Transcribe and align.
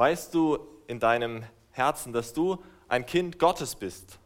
Weißt 0.00 0.32
du 0.32 0.58
in 0.86 0.98
deinem 0.98 1.44
Herzen, 1.72 2.14
dass 2.14 2.32
du 2.32 2.56
ein 2.88 3.04
Kind 3.04 3.38
Gottes 3.38 3.74
bist? 3.74 4.18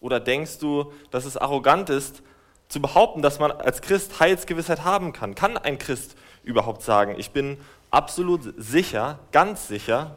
Oder 0.00 0.18
denkst 0.18 0.60
du, 0.60 0.94
dass 1.10 1.26
es 1.26 1.36
arrogant 1.36 1.90
ist, 1.90 2.22
zu 2.68 2.80
behaupten, 2.80 3.20
dass 3.20 3.38
man 3.38 3.50
als 3.50 3.82
Christ 3.82 4.18
Heilsgewissheit 4.18 4.82
haben 4.82 5.12
kann? 5.12 5.34
Kann 5.34 5.58
ein 5.58 5.76
Christ 5.76 6.16
überhaupt 6.42 6.80
sagen, 6.80 7.16
ich 7.18 7.32
bin 7.32 7.58
absolut 7.90 8.54
sicher, 8.56 9.18
ganz 9.30 9.68
sicher, 9.68 10.16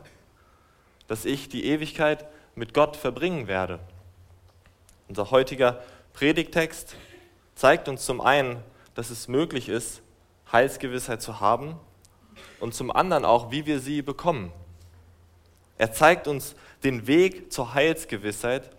dass 1.09 1.25
ich 1.25 1.49
die 1.49 1.65
Ewigkeit 1.65 2.25
mit 2.55 2.73
Gott 2.73 2.95
verbringen 2.95 3.47
werde? 3.49 3.81
Unser 5.09 5.31
heutiger 5.31 5.83
Predigtext 6.13 6.95
zeigt 7.55 7.89
uns 7.89 8.05
zum 8.05 8.21
einen, 8.21 8.63
dass 8.95 9.09
es 9.09 9.27
möglich 9.27 9.67
ist, 9.67 10.01
Heilsgewissheit 10.49 11.21
zu 11.21 11.41
haben 11.41 11.77
und 12.59 12.73
zum 12.73 12.91
anderen 12.91 13.25
auch, 13.25 13.51
wie 13.51 13.65
wir 13.65 13.79
sie 13.79 14.01
bekommen. 14.01 14.51
Er 15.77 15.93
zeigt 15.93 16.27
uns 16.27 16.55
den 16.83 17.07
Weg 17.07 17.51
zur 17.51 17.73
Heilsgewissheit 17.73 18.69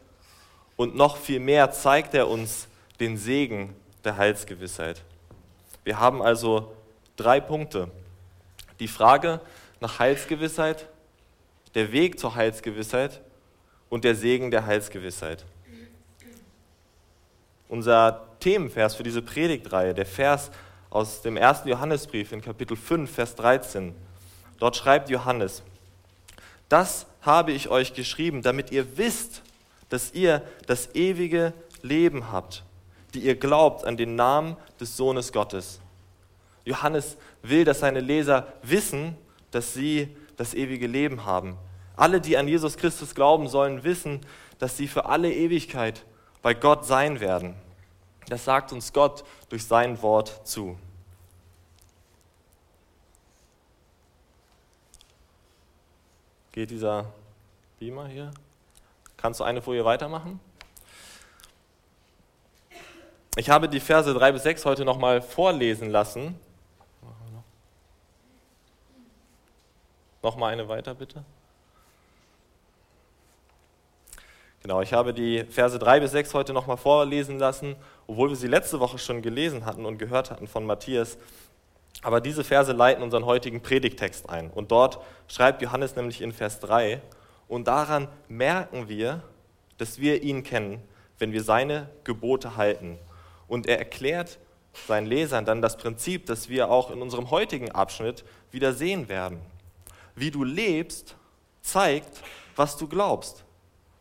und 0.76 0.94
noch 0.94 1.16
viel 1.16 1.40
mehr 1.40 1.70
zeigt 1.72 2.14
er 2.14 2.28
uns 2.28 2.68
den 3.00 3.16
Segen 3.16 3.74
der 4.04 4.16
Heilsgewissheit. 4.16 5.02
Wir 5.84 5.98
haben 5.98 6.22
also 6.22 6.74
drei 7.16 7.40
Punkte. 7.40 7.90
Die 8.78 8.88
Frage 8.88 9.40
nach 9.80 9.98
Heilsgewissheit, 9.98 10.86
der 11.74 11.92
Weg 11.92 12.18
zur 12.18 12.34
Heilsgewissheit 12.34 13.20
und 13.88 14.04
der 14.04 14.14
Segen 14.14 14.50
der 14.50 14.66
Heilsgewissheit. 14.66 15.44
Unser 17.68 18.26
Themenvers 18.40 18.94
für 18.94 19.02
diese 19.02 19.22
Predigtreihe, 19.22 19.94
der 19.94 20.06
Vers 20.06 20.50
aus 20.90 21.22
dem 21.22 21.36
ersten 21.36 21.68
Johannesbrief 21.68 22.32
in 22.32 22.42
Kapitel 22.42 22.76
5, 22.76 23.10
Vers 23.10 23.36
13. 23.36 23.94
Dort 24.58 24.76
schreibt 24.76 25.08
Johannes, 25.08 25.62
das 26.68 27.06
habe 27.22 27.52
ich 27.52 27.68
euch 27.68 27.94
geschrieben, 27.94 28.42
damit 28.42 28.72
ihr 28.72 28.96
wisst, 28.98 29.42
dass 29.88 30.12
ihr 30.12 30.42
das 30.66 30.94
ewige 30.94 31.52
Leben 31.82 32.30
habt, 32.30 32.64
die 33.14 33.20
ihr 33.20 33.36
glaubt 33.36 33.84
an 33.84 33.96
den 33.96 34.16
Namen 34.16 34.56
des 34.80 34.96
Sohnes 34.96 35.32
Gottes. 35.32 35.80
Johannes 36.64 37.16
will, 37.42 37.64
dass 37.64 37.80
seine 37.80 38.00
Leser 38.00 38.46
wissen, 38.62 39.16
dass 39.50 39.74
sie 39.74 40.14
das 40.36 40.54
ewige 40.54 40.86
Leben 40.86 41.24
haben. 41.24 41.56
Alle, 41.96 42.20
die 42.20 42.36
an 42.36 42.48
Jesus 42.48 42.76
Christus 42.76 43.14
glauben, 43.14 43.48
sollen 43.48 43.84
wissen, 43.84 44.20
dass 44.58 44.76
sie 44.76 44.88
für 44.88 45.06
alle 45.06 45.32
Ewigkeit 45.32 46.04
bei 46.42 46.54
Gott 46.54 46.86
sein 46.86 47.20
werden. 47.20 47.54
Das 48.28 48.44
sagt 48.44 48.72
uns 48.72 48.92
Gott 48.92 49.24
durch 49.48 49.64
sein 49.66 50.00
Wort 50.02 50.46
zu. 50.46 50.78
Geht 56.52 56.70
dieser 56.70 57.06
Beamer 57.78 58.06
hier? 58.08 58.30
Kannst 59.16 59.40
du 59.40 59.44
eine 59.44 59.62
Folie 59.62 59.84
weitermachen? 59.84 60.40
Ich 63.36 63.48
habe 63.48 63.68
die 63.68 63.80
Verse 63.80 64.12
3 64.12 64.32
bis 64.32 64.42
6 64.42 64.64
heute 64.64 64.84
nochmal 64.84 65.22
vorlesen 65.22 65.90
lassen. 65.90 66.38
Nochmal 70.22 70.52
eine 70.52 70.68
weiter, 70.68 70.94
bitte. 70.94 71.24
Genau, 74.62 74.82
ich 74.82 74.92
habe 74.92 75.14
die 75.14 75.44
Verse 75.44 75.78
3 75.78 76.00
bis 76.00 76.10
6 76.10 76.34
heute 76.34 76.52
nochmal 76.52 76.76
vorlesen 76.76 77.38
lassen, 77.38 77.76
obwohl 78.06 78.28
wir 78.28 78.36
sie 78.36 78.46
letzte 78.46 78.78
Woche 78.78 78.98
schon 78.98 79.22
gelesen 79.22 79.64
hatten 79.64 79.86
und 79.86 79.96
gehört 79.96 80.30
hatten 80.30 80.46
von 80.46 80.66
Matthias. 80.66 81.16
Aber 82.02 82.20
diese 82.20 82.44
Verse 82.44 82.72
leiten 82.72 83.02
unseren 83.02 83.24
heutigen 83.24 83.62
Predigtext 83.62 84.28
ein. 84.28 84.50
Und 84.50 84.70
dort 84.70 85.00
schreibt 85.28 85.62
Johannes 85.62 85.96
nämlich 85.96 86.20
in 86.20 86.32
Vers 86.32 86.60
3, 86.60 87.00
und 87.48 87.66
daran 87.66 88.06
merken 88.28 88.88
wir, 88.88 89.22
dass 89.78 89.98
wir 89.98 90.22
ihn 90.22 90.42
kennen, 90.42 90.80
wenn 91.18 91.32
wir 91.32 91.42
seine 91.42 91.88
Gebote 92.04 92.56
halten. 92.56 92.98
Und 93.48 93.66
er 93.66 93.78
erklärt 93.78 94.38
seinen 94.86 95.06
Lesern 95.06 95.46
dann 95.46 95.62
das 95.62 95.76
Prinzip, 95.76 96.26
das 96.26 96.48
wir 96.48 96.70
auch 96.70 96.90
in 96.90 97.02
unserem 97.02 97.30
heutigen 97.30 97.72
Abschnitt 97.72 98.24
wieder 98.52 98.72
sehen 98.72 99.08
werden. 99.08 99.40
Wie 100.14 100.30
du 100.30 100.44
lebst, 100.44 101.16
zeigt, 101.62 102.22
was 102.56 102.76
du 102.76 102.86
glaubst. 102.86 103.44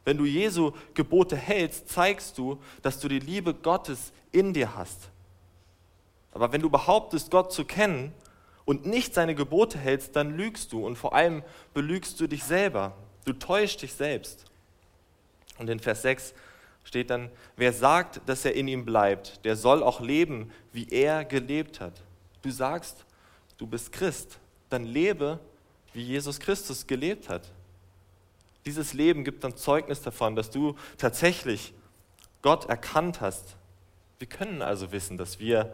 Wenn 0.06 0.18
du 0.18 0.26
Jesu 0.26 0.72
Gebote 0.94 1.36
hältst, 1.36 1.90
zeigst 1.90 2.38
du, 2.38 2.62
dass 2.82 3.00
du 3.00 3.08
die 3.08 3.20
Liebe 3.20 3.54
Gottes 3.54 4.12
in 4.32 4.54
dir 4.54 4.76
hast. 4.76 5.10
Aber 6.32 6.52
wenn 6.52 6.62
du 6.62 6.70
behauptest, 6.70 7.32
Gott 7.32 7.52
zu 7.52 7.66
kennen 7.66 8.14
und 8.66 8.86
nicht 8.86 9.14
seine 9.14 9.36
Gebote 9.36 9.78
hältst, 9.78 10.16
dann 10.16 10.38
lügst 10.38 10.72
du 10.72 10.86
und 10.86 10.96
vor 10.96 11.14
allem 11.14 11.44
belügst 11.74 12.20
du 12.20 12.28
dich 12.28 12.44
selber. 12.44 12.94
Du 13.26 13.34
täuschst 13.34 13.82
dich 13.82 13.94
selbst. 13.94 14.46
Und 15.58 15.70
in 15.70 15.80
Vers 15.80 16.04
6 16.04 16.34
steht 16.84 17.10
dann, 17.10 17.30
wer 17.58 17.74
sagt, 17.74 18.22
dass 18.26 18.46
er 18.46 18.56
in 18.56 18.68
ihm 18.68 18.86
bleibt, 18.86 19.44
der 19.46 19.56
soll 19.56 19.84
auch 19.84 20.02
leben, 20.02 20.52
wie 20.72 20.88
er 20.90 21.26
gelebt 21.26 21.80
hat. 21.82 22.02
Du 22.42 22.52
sagst, 22.52 23.06
du 23.58 23.68
bist 23.68 23.92
Christ, 23.92 24.40
dann 24.70 24.86
lebe, 24.86 25.40
wie 25.94 26.02
Jesus 26.02 26.40
Christus 26.40 26.88
gelebt 26.88 27.28
hat. 27.28 27.52
Dieses 28.66 28.94
Leben 28.94 29.24
gibt 29.24 29.44
dann 29.44 29.56
Zeugnis 29.56 30.02
davon, 30.02 30.36
dass 30.36 30.50
du 30.50 30.76
tatsächlich 30.98 31.74
Gott 32.42 32.66
erkannt 32.66 33.22
hast. 33.22 33.56
Wir 34.20 34.28
können 34.28 34.62
also 34.62 34.92
wissen, 34.92 35.18
dass 35.18 35.40
wir 35.40 35.74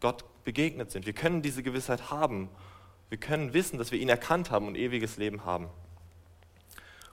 Gott 0.00 0.24
begegnet 0.44 0.90
sind. 0.90 1.06
Wir 1.06 1.12
können 1.12 1.42
diese 1.42 1.62
Gewissheit 1.62 2.10
haben. 2.10 2.48
Wir 3.08 3.18
können 3.18 3.52
wissen, 3.52 3.78
dass 3.78 3.92
wir 3.92 3.98
ihn 3.98 4.08
erkannt 4.08 4.50
haben 4.50 4.66
und 4.66 4.76
ewiges 4.76 5.16
Leben 5.16 5.44
haben. 5.44 5.68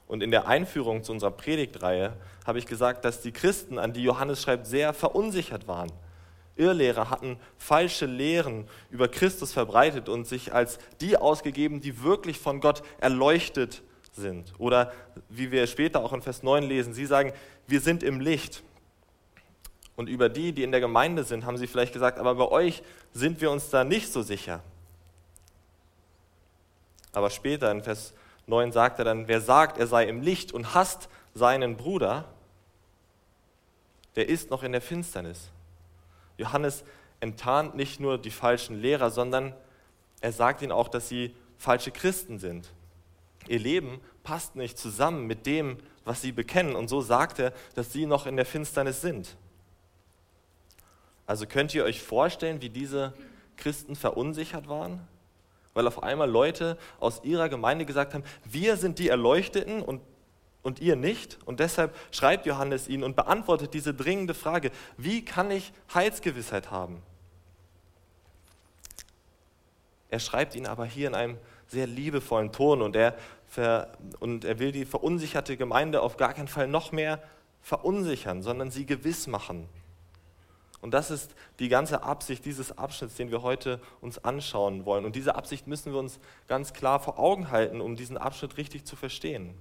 Und 0.08 0.24
in 0.24 0.32
der 0.32 0.48
Einführung 0.48 1.04
zu 1.04 1.14
unserer 1.14 1.32
Predigtreihe 1.32 2.18
habe 2.46 2.60
ich 2.60 2.66
gesagt, 2.66 3.06
dass 3.06 3.22
die 3.22 3.32
Christen, 3.32 3.80
an 3.80 3.94
die 3.94 4.04
Johannes 4.04 4.42
schreibt, 4.42 4.68
sehr 4.68 4.94
verunsichert 4.94 5.68
waren. 5.68 5.92
Irrlehrer 6.58 7.10
hatten 7.10 7.40
falsche 7.58 8.06
Lehren 8.06 8.68
über 8.90 9.08
Christus 9.08 9.54
verbreitet 9.54 10.10
und 10.10 10.28
sich 10.28 10.54
als 10.54 10.80
die 11.00 11.16
ausgegeben, 11.16 11.80
die 11.80 12.04
wirklich 12.04 12.40
von 12.40 12.60
Gott 12.60 12.84
erleuchtet 13.00 13.84
sind. 14.12 14.54
Oder 14.58 14.92
wie 15.30 15.52
wir 15.52 15.66
später 15.68 16.04
auch 16.04 16.14
in 16.14 16.22
Vers 16.22 16.44
9 16.44 16.64
lesen, 16.64 16.94
sie 16.94 17.06
sagen, 17.06 17.34
wir 17.68 17.82
sind 17.82 18.04
im 18.04 18.20
Licht. 18.20 18.64
Und 19.96 20.10
über 20.10 20.30
die, 20.30 20.52
die 20.52 20.64
in 20.64 20.72
der 20.72 20.82
Gemeinde 20.82 21.24
sind, 21.24 21.46
haben 21.46 21.58
sie 21.58 21.68
vielleicht 21.68 21.94
gesagt, 21.94 22.20
aber 22.20 22.36
bei 22.36 22.48
euch 22.48 22.84
sind 23.14 23.42
wir 23.42 23.52
uns 23.52 23.70
da 23.70 23.84
nicht 23.84 24.12
so 24.12 24.22
sicher. 24.22 24.62
Aber 27.14 27.30
später 27.30 27.72
in 27.72 27.84
Vers 27.84 28.14
9 28.48 28.72
sagt 28.72 29.00
er 29.00 29.06
dann, 29.06 29.28
wer 29.28 29.42
sagt, 29.42 29.78
er 29.78 29.88
sei 29.88 30.06
im 30.06 30.22
Licht 30.22 30.52
und 30.52 30.74
hasst 30.74 31.10
seinen 31.34 31.78
Bruder, 31.78 32.26
der 34.16 34.28
ist 34.28 34.50
noch 34.50 34.64
in 34.64 34.72
der 34.72 34.82
Finsternis. 34.82 35.50
Johannes 36.38 36.84
enttarnt 37.20 37.76
nicht 37.76 38.00
nur 38.00 38.18
die 38.18 38.32
falschen 38.32 38.82
Lehrer, 38.82 39.12
sondern 39.12 39.54
er 40.22 40.32
sagt 40.32 40.62
ihnen 40.62 40.72
auch, 40.72 40.90
dass 40.90 41.08
sie 41.08 41.36
falsche 41.58 41.92
Christen 41.92 42.40
sind. 42.40 42.72
Ihr 43.48 43.60
Leben 43.60 44.00
passt 44.24 44.56
nicht 44.56 44.78
zusammen 44.78 45.28
mit 45.28 45.46
dem, 45.46 45.78
was 46.06 46.22
sie 46.22 46.32
bekennen. 46.32 46.76
Und 46.76 46.88
so 46.88 47.02
sagt 47.02 47.40
er, 47.40 47.54
dass 47.76 47.92
sie 47.92 48.06
noch 48.06 48.26
in 48.26 48.36
der 48.36 48.46
Finsternis 48.46 49.02
sind. 49.02 49.36
Also 51.26 51.46
könnt 51.46 51.74
ihr 51.74 51.84
euch 51.84 52.02
vorstellen, 52.02 52.62
wie 52.62 52.70
diese 52.70 53.14
Christen 53.58 53.96
verunsichert 53.96 54.68
waren? 54.68 55.08
Weil 55.74 55.88
auf 55.88 56.04
einmal 56.04 56.30
Leute 56.30 56.78
aus 57.00 57.24
ihrer 57.24 57.48
Gemeinde 57.48 57.86
gesagt 57.86 58.14
haben, 58.14 58.24
wir 58.44 58.76
sind 58.76 59.00
die 59.00 59.08
Erleuchteten 59.08 59.82
und, 59.82 60.02
und 60.64 60.82
ihr 60.82 60.96
nicht. 60.96 61.40
Und 61.46 61.60
deshalb 61.60 61.96
schreibt 62.12 62.46
Johannes 62.46 62.90
ihnen 62.90 63.04
und 63.04 63.16
beantwortet 63.16 63.74
diese 63.74 63.94
dringende 63.94 64.34
Frage, 64.34 64.72
wie 64.98 65.24
kann 65.24 65.50
ich 65.52 65.72
Heilsgewissheit 65.94 66.72
haben? 66.72 67.02
Er 70.10 70.20
schreibt 70.20 70.56
ihnen 70.56 70.66
aber 70.66 70.86
hier 70.86 71.08
in 71.08 71.16
einem 71.16 71.38
sehr 71.72 71.88
liebevollen 71.88 72.52
Ton 72.52 72.82
und 72.82 72.98
er, 72.98 73.16
und 74.20 74.44
er 74.44 74.60
will 74.60 74.74
die 74.74 74.84
verunsicherte 74.84 75.56
Gemeinde 75.56 76.02
auf 76.02 76.18
gar 76.18 76.34
keinen 76.34 76.50
Fall 76.50 76.68
noch 76.68 76.92
mehr 76.92 77.24
verunsichern, 77.62 78.44
sondern 78.44 78.72
sie 78.72 78.86
gewiss 78.86 79.26
machen. 79.28 79.70
Und 80.82 80.94
das 80.94 81.12
ist 81.12 81.34
die 81.60 81.70
ganze 81.70 82.04
Absicht 82.04 82.44
dieses 82.44 82.78
Abschnitts, 82.78 83.16
den 83.16 83.32
wir 83.32 83.42
heute 83.42 83.80
uns 84.02 84.24
anschauen 84.24 84.86
wollen. 84.86 85.06
Und 85.06 85.16
diese 85.16 85.36
Absicht 85.36 85.68
müssen 85.68 85.94
wir 85.94 86.00
uns 86.00 86.20
ganz 86.48 86.74
klar 86.74 87.00
vor 87.00 87.20
Augen 87.20 87.52
halten, 87.52 87.80
um 87.80 87.96
diesen 87.96 88.18
Abschnitt 88.18 88.58
richtig 88.58 88.84
zu 88.84 88.98
verstehen. 88.98 89.54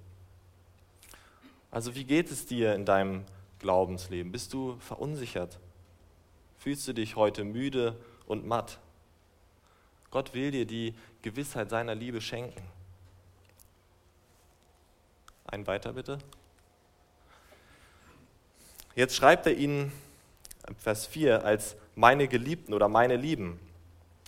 Also 1.70 1.94
wie 1.94 2.04
geht 2.04 2.30
es 2.30 2.46
dir 2.46 2.74
in 2.74 2.84
deinem 2.84 3.24
Glaubensleben? 3.60 4.32
Bist 4.32 4.52
du 4.52 4.78
verunsichert? 4.80 5.60
Fühlst 6.58 6.88
du 6.88 6.92
dich 6.92 7.14
heute 7.14 7.44
müde 7.44 7.96
und 8.26 8.46
matt? 8.46 8.80
Gott 10.10 10.34
will 10.34 10.50
dir 10.50 10.66
die 10.66 10.94
Gewissheit 11.22 11.70
seiner 11.70 11.94
Liebe 11.94 12.20
schenken. 12.20 12.62
Ein 15.46 15.66
weiter 15.66 15.92
bitte. 15.92 16.18
Jetzt 18.94 19.16
schreibt 19.16 19.46
er 19.46 19.56
ihnen 19.56 19.92
Vers 20.78 21.06
4 21.06 21.44
als 21.44 21.76
meine 21.94 22.28
Geliebten 22.28 22.74
oder 22.74 22.88
meine 22.88 23.16
Lieben. 23.16 23.58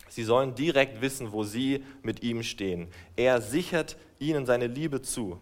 Sie 0.09 0.25
sollen 0.25 0.55
direkt 0.55 1.01
wissen, 1.01 1.33
wo 1.33 1.43
sie 1.45 1.85
mit 2.03 2.23
ihm 2.23 2.43
stehen. 2.43 2.89
Er 3.17 3.41
sichert 3.41 3.97
ihnen 4.19 4.45
seine 4.45 4.67
Liebe 4.67 5.01
zu. 5.01 5.41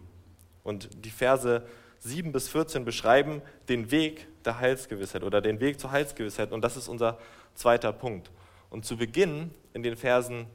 Und 0.63 0.89
die 1.03 1.09
Verse 1.09 1.67
7 1.99 2.31
bis 2.31 2.47
14 2.49 2.85
beschreiben 2.85 3.41
den 3.67 3.91
Weg 3.91 4.27
der 4.45 4.59
Heilsgewissheit 4.59 5.23
oder 5.23 5.41
den 5.41 5.59
Weg 5.59 5.79
zur 5.79 5.91
Heilsgewissheit. 5.91 6.51
Und 6.51 6.61
das 6.61 6.77
ist 6.77 6.87
unser 6.87 7.19
zweiter 7.53 7.91
Punkt. 7.91 8.31
Und 8.69 8.85
zu 8.85 8.97
Beginn 8.97 9.51
in 9.73 9.83
den 9.83 9.97
Versen 9.97 10.47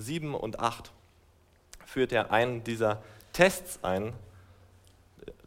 7 0.00 0.34
und 0.34 0.60
8 0.60 0.92
führt 1.86 2.12
er 2.12 2.30
einen 2.30 2.64
dieser 2.64 3.02
Tests 3.32 3.80
ein, 3.82 4.12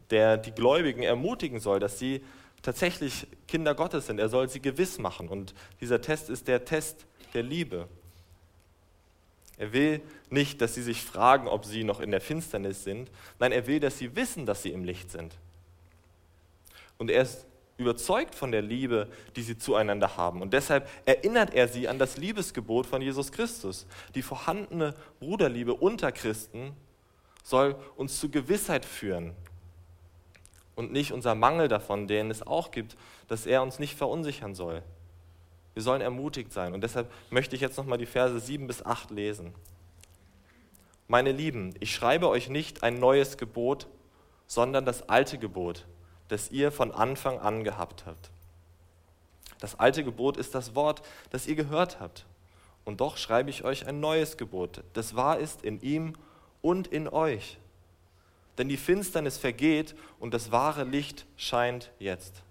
der 0.09 0.37
die 0.37 0.51
Gläubigen 0.51 1.03
ermutigen 1.03 1.59
soll, 1.59 1.79
dass 1.79 1.99
sie 1.99 2.23
tatsächlich 2.61 3.27
Kinder 3.47 3.75
Gottes 3.75 4.07
sind. 4.07 4.19
Er 4.19 4.29
soll 4.29 4.49
sie 4.49 4.61
gewiss 4.61 4.99
machen. 4.99 5.29
Und 5.29 5.53
dieser 5.79 6.01
Test 6.01 6.29
ist 6.29 6.47
der 6.47 6.65
Test 6.65 7.05
der 7.33 7.43
Liebe. 7.43 7.87
Er 9.57 9.73
will 9.73 10.01
nicht, 10.29 10.61
dass 10.61 10.73
sie 10.73 10.81
sich 10.81 11.03
fragen, 11.03 11.47
ob 11.47 11.65
sie 11.65 11.83
noch 11.83 11.99
in 11.99 12.11
der 12.11 12.21
Finsternis 12.21 12.83
sind. 12.83 13.11
Nein, 13.39 13.51
er 13.51 13.67
will, 13.67 13.79
dass 13.79 13.97
sie 13.97 14.15
wissen, 14.15 14.45
dass 14.45 14.63
sie 14.63 14.71
im 14.71 14.83
Licht 14.83 15.11
sind. 15.11 15.35
Und 16.97 17.11
er 17.11 17.23
ist 17.23 17.45
überzeugt 17.81 18.35
von 18.35 18.51
der 18.51 18.61
Liebe, 18.61 19.07
die 19.35 19.41
sie 19.41 19.57
zueinander 19.57 20.17
haben. 20.17 20.41
Und 20.41 20.53
deshalb 20.53 20.89
erinnert 21.05 21.53
er 21.53 21.67
sie 21.67 21.87
an 21.87 21.99
das 21.99 22.17
Liebesgebot 22.17 22.85
von 22.85 23.01
Jesus 23.01 23.31
Christus. 23.31 23.85
Die 24.15 24.21
vorhandene 24.21 24.95
Bruderliebe 25.19 25.73
unter 25.73 26.11
Christen 26.11 26.75
soll 27.43 27.75
uns 27.95 28.19
zu 28.19 28.29
Gewissheit 28.29 28.85
führen 28.85 29.33
und 30.75 30.91
nicht 30.91 31.11
unser 31.11 31.35
Mangel 31.35 31.67
davon, 31.67 32.07
den 32.07 32.31
es 32.31 32.45
auch 32.45 32.71
gibt, 32.71 32.95
dass 33.27 33.45
er 33.45 33.61
uns 33.61 33.79
nicht 33.79 33.97
verunsichern 33.97 34.55
soll. 34.55 34.83
Wir 35.73 35.83
sollen 35.83 36.01
ermutigt 36.01 36.51
sein. 36.51 36.73
Und 36.73 36.81
deshalb 36.81 37.11
möchte 37.29 37.55
ich 37.55 37.61
jetzt 37.61 37.77
nochmal 37.77 37.97
die 37.97 38.05
Verse 38.05 38.39
7 38.39 38.67
bis 38.67 38.85
8 38.85 39.11
lesen. 39.11 39.53
Meine 41.07 41.31
Lieben, 41.31 41.73
ich 41.79 41.93
schreibe 41.93 42.29
euch 42.29 42.49
nicht 42.49 42.83
ein 42.83 42.99
neues 42.99 43.37
Gebot, 43.37 43.87
sondern 44.47 44.85
das 44.85 45.09
alte 45.09 45.37
Gebot, 45.37 45.85
das 46.31 46.49
ihr 46.49 46.71
von 46.71 46.91
Anfang 46.91 47.39
an 47.39 47.65
gehabt 47.65 48.05
habt. 48.05 48.31
Das 49.59 49.77
alte 49.77 50.03
Gebot 50.03 50.37
ist 50.37 50.55
das 50.55 50.75
Wort, 50.75 51.01
das 51.29 51.45
ihr 51.45 51.55
gehört 51.55 51.99
habt. 51.99 52.25
Und 52.85 53.01
doch 53.01 53.17
schreibe 53.17 53.49
ich 53.49 53.65
euch 53.65 53.85
ein 53.85 53.99
neues 53.99 54.37
Gebot, 54.37 54.81
das 54.93 55.15
wahr 55.15 55.39
ist 55.39 55.61
in 55.61 55.81
ihm 55.81 56.13
und 56.61 56.87
in 56.87 57.09
euch. 57.09 57.57
Denn 58.57 58.69
die 58.69 58.77
Finsternis 58.77 59.37
vergeht 59.37 59.93
und 60.19 60.33
das 60.33 60.53
wahre 60.53 60.85
Licht 60.85 61.25
scheint 61.35 61.91
jetzt. 61.99 62.43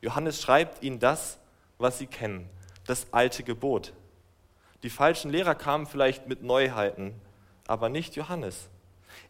Johannes 0.00 0.42
schreibt 0.42 0.82
ihnen 0.82 0.98
das, 0.98 1.38
was 1.78 1.98
sie 1.98 2.06
kennen, 2.08 2.50
das 2.86 3.06
alte 3.12 3.44
Gebot. 3.44 3.92
Die 4.82 4.90
falschen 4.90 5.30
Lehrer 5.30 5.54
kamen 5.54 5.86
vielleicht 5.86 6.26
mit 6.26 6.42
Neuheiten, 6.42 7.14
aber 7.68 7.88
nicht 7.88 8.16
Johannes. 8.16 8.68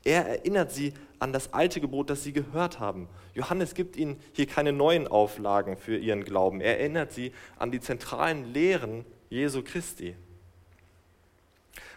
Er 0.05 0.27
erinnert 0.27 0.73
sie 0.73 0.94
an 1.19 1.33
das 1.33 1.53
alte 1.53 1.81
Gebot, 1.81 2.11
das 2.11 2.23
sie 2.23 2.33
gehört 2.33 2.79
haben. 2.79 3.09
Johannes 3.35 3.75
gibt 3.75 3.97
ihnen 3.97 4.21
hier 4.33 4.47
keine 4.47 4.73
neuen 4.73 5.09
Auflagen 5.09 5.77
für 5.77 5.97
ihren 5.97 6.25
Glauben. 6.25 6.61
Er 6.61 6.79
erinnert 6.79 7.12
sie 7.12 7.33
an 7.59 7.71
die 7.71 7.81
zentralen 7.81 8.53
Lehren 8.53 9.05
Jesu 9.31 9.62
Christi. 9.62 10.15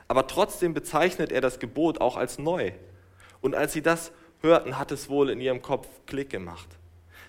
Aber 0.08 0.26
trotzdem 0.28 0.74
bezeichnet 0.74 1.32
er 1.32 1.42
das 1.42 1.60
Gebot 1.60 2.02
auch 2.02 2.18
als 2.18 2.40
neu. 2.40 2.72
Und 3.42 3.56
als 3.56 3.74
sie 3.74 3.82
das 3.82 4.12
hörten, 4.42 4.78
hat 4.78 4.92
es 4.92 5.10
wohl 5.10 5.30
in 5.30 5.40
ihrem 5.40 5.62
Kopf 5.62 5.88
Klick 6.08 6.30
gemacht. 6.30 6.68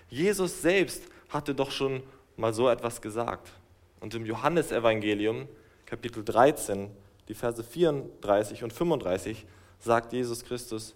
Jesus 0.09 0.61
selbst 0.61 1.03
hatte 1.29 1.53
doch 1.55 1.71
schon 1.71 2.03
mal 2.37 2.53
so 2.53 2.69
etwas 2.69 3.01
gesagt. 3.01 3.51
Und 3.99 4.15
im 4.15 4.25
Johannesevangelium, 4.25 5.47
Kapitel 5.85 6.23
13, 6.23 6.89
die 7.27 7.35
Verse 7.35 7.63
34 7.63 8.63
und 8.63 8.73
35, 8.73 9.45
sagt 9.81 10.13
Jesus 10.13 10.43
Christus, 10.43 10.95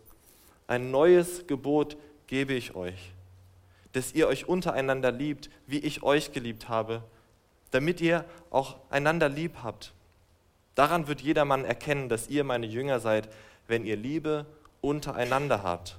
ein 0.68 0.92
neues 0.92 1.46
Gebot 1.48 1.98
gebe 2.28 2.54
ich 2.54 2.76
euch, 2.76 3.12
dass 3.92 4.14
ihr 4.14 4.28
euch 4.28 4.48
untereinander 4.48 5.12
liebt, 5.12 5.50
wie 5.68 5.80
ich 5.80 6.04
euch 6.04 6.32
geliebt 6.32 6.70
habe, 6.70 7.04
damit 7.72 8.02
ihr 8.02 8.26
auch 8.52 8.78
einander 8.90 9.30
lieb 9.30 9.58
habt. 9.64 9.94
Daran 10.76 11.08
wird 11.08 11.22
jedermann 11.22 11.66
erkennen, 11.66 12.10
dass 12.10 12.28
ihr 12.28 12.44
meine 12.44 12.66
Jünger 12.66 13.00
seid, 13.00 13.30
wenn 13.68 13.86
ihr 13.86 13.96
Liebe 13.96 14.46
untereinander 14.82 15.64
habt. 15.64 15.98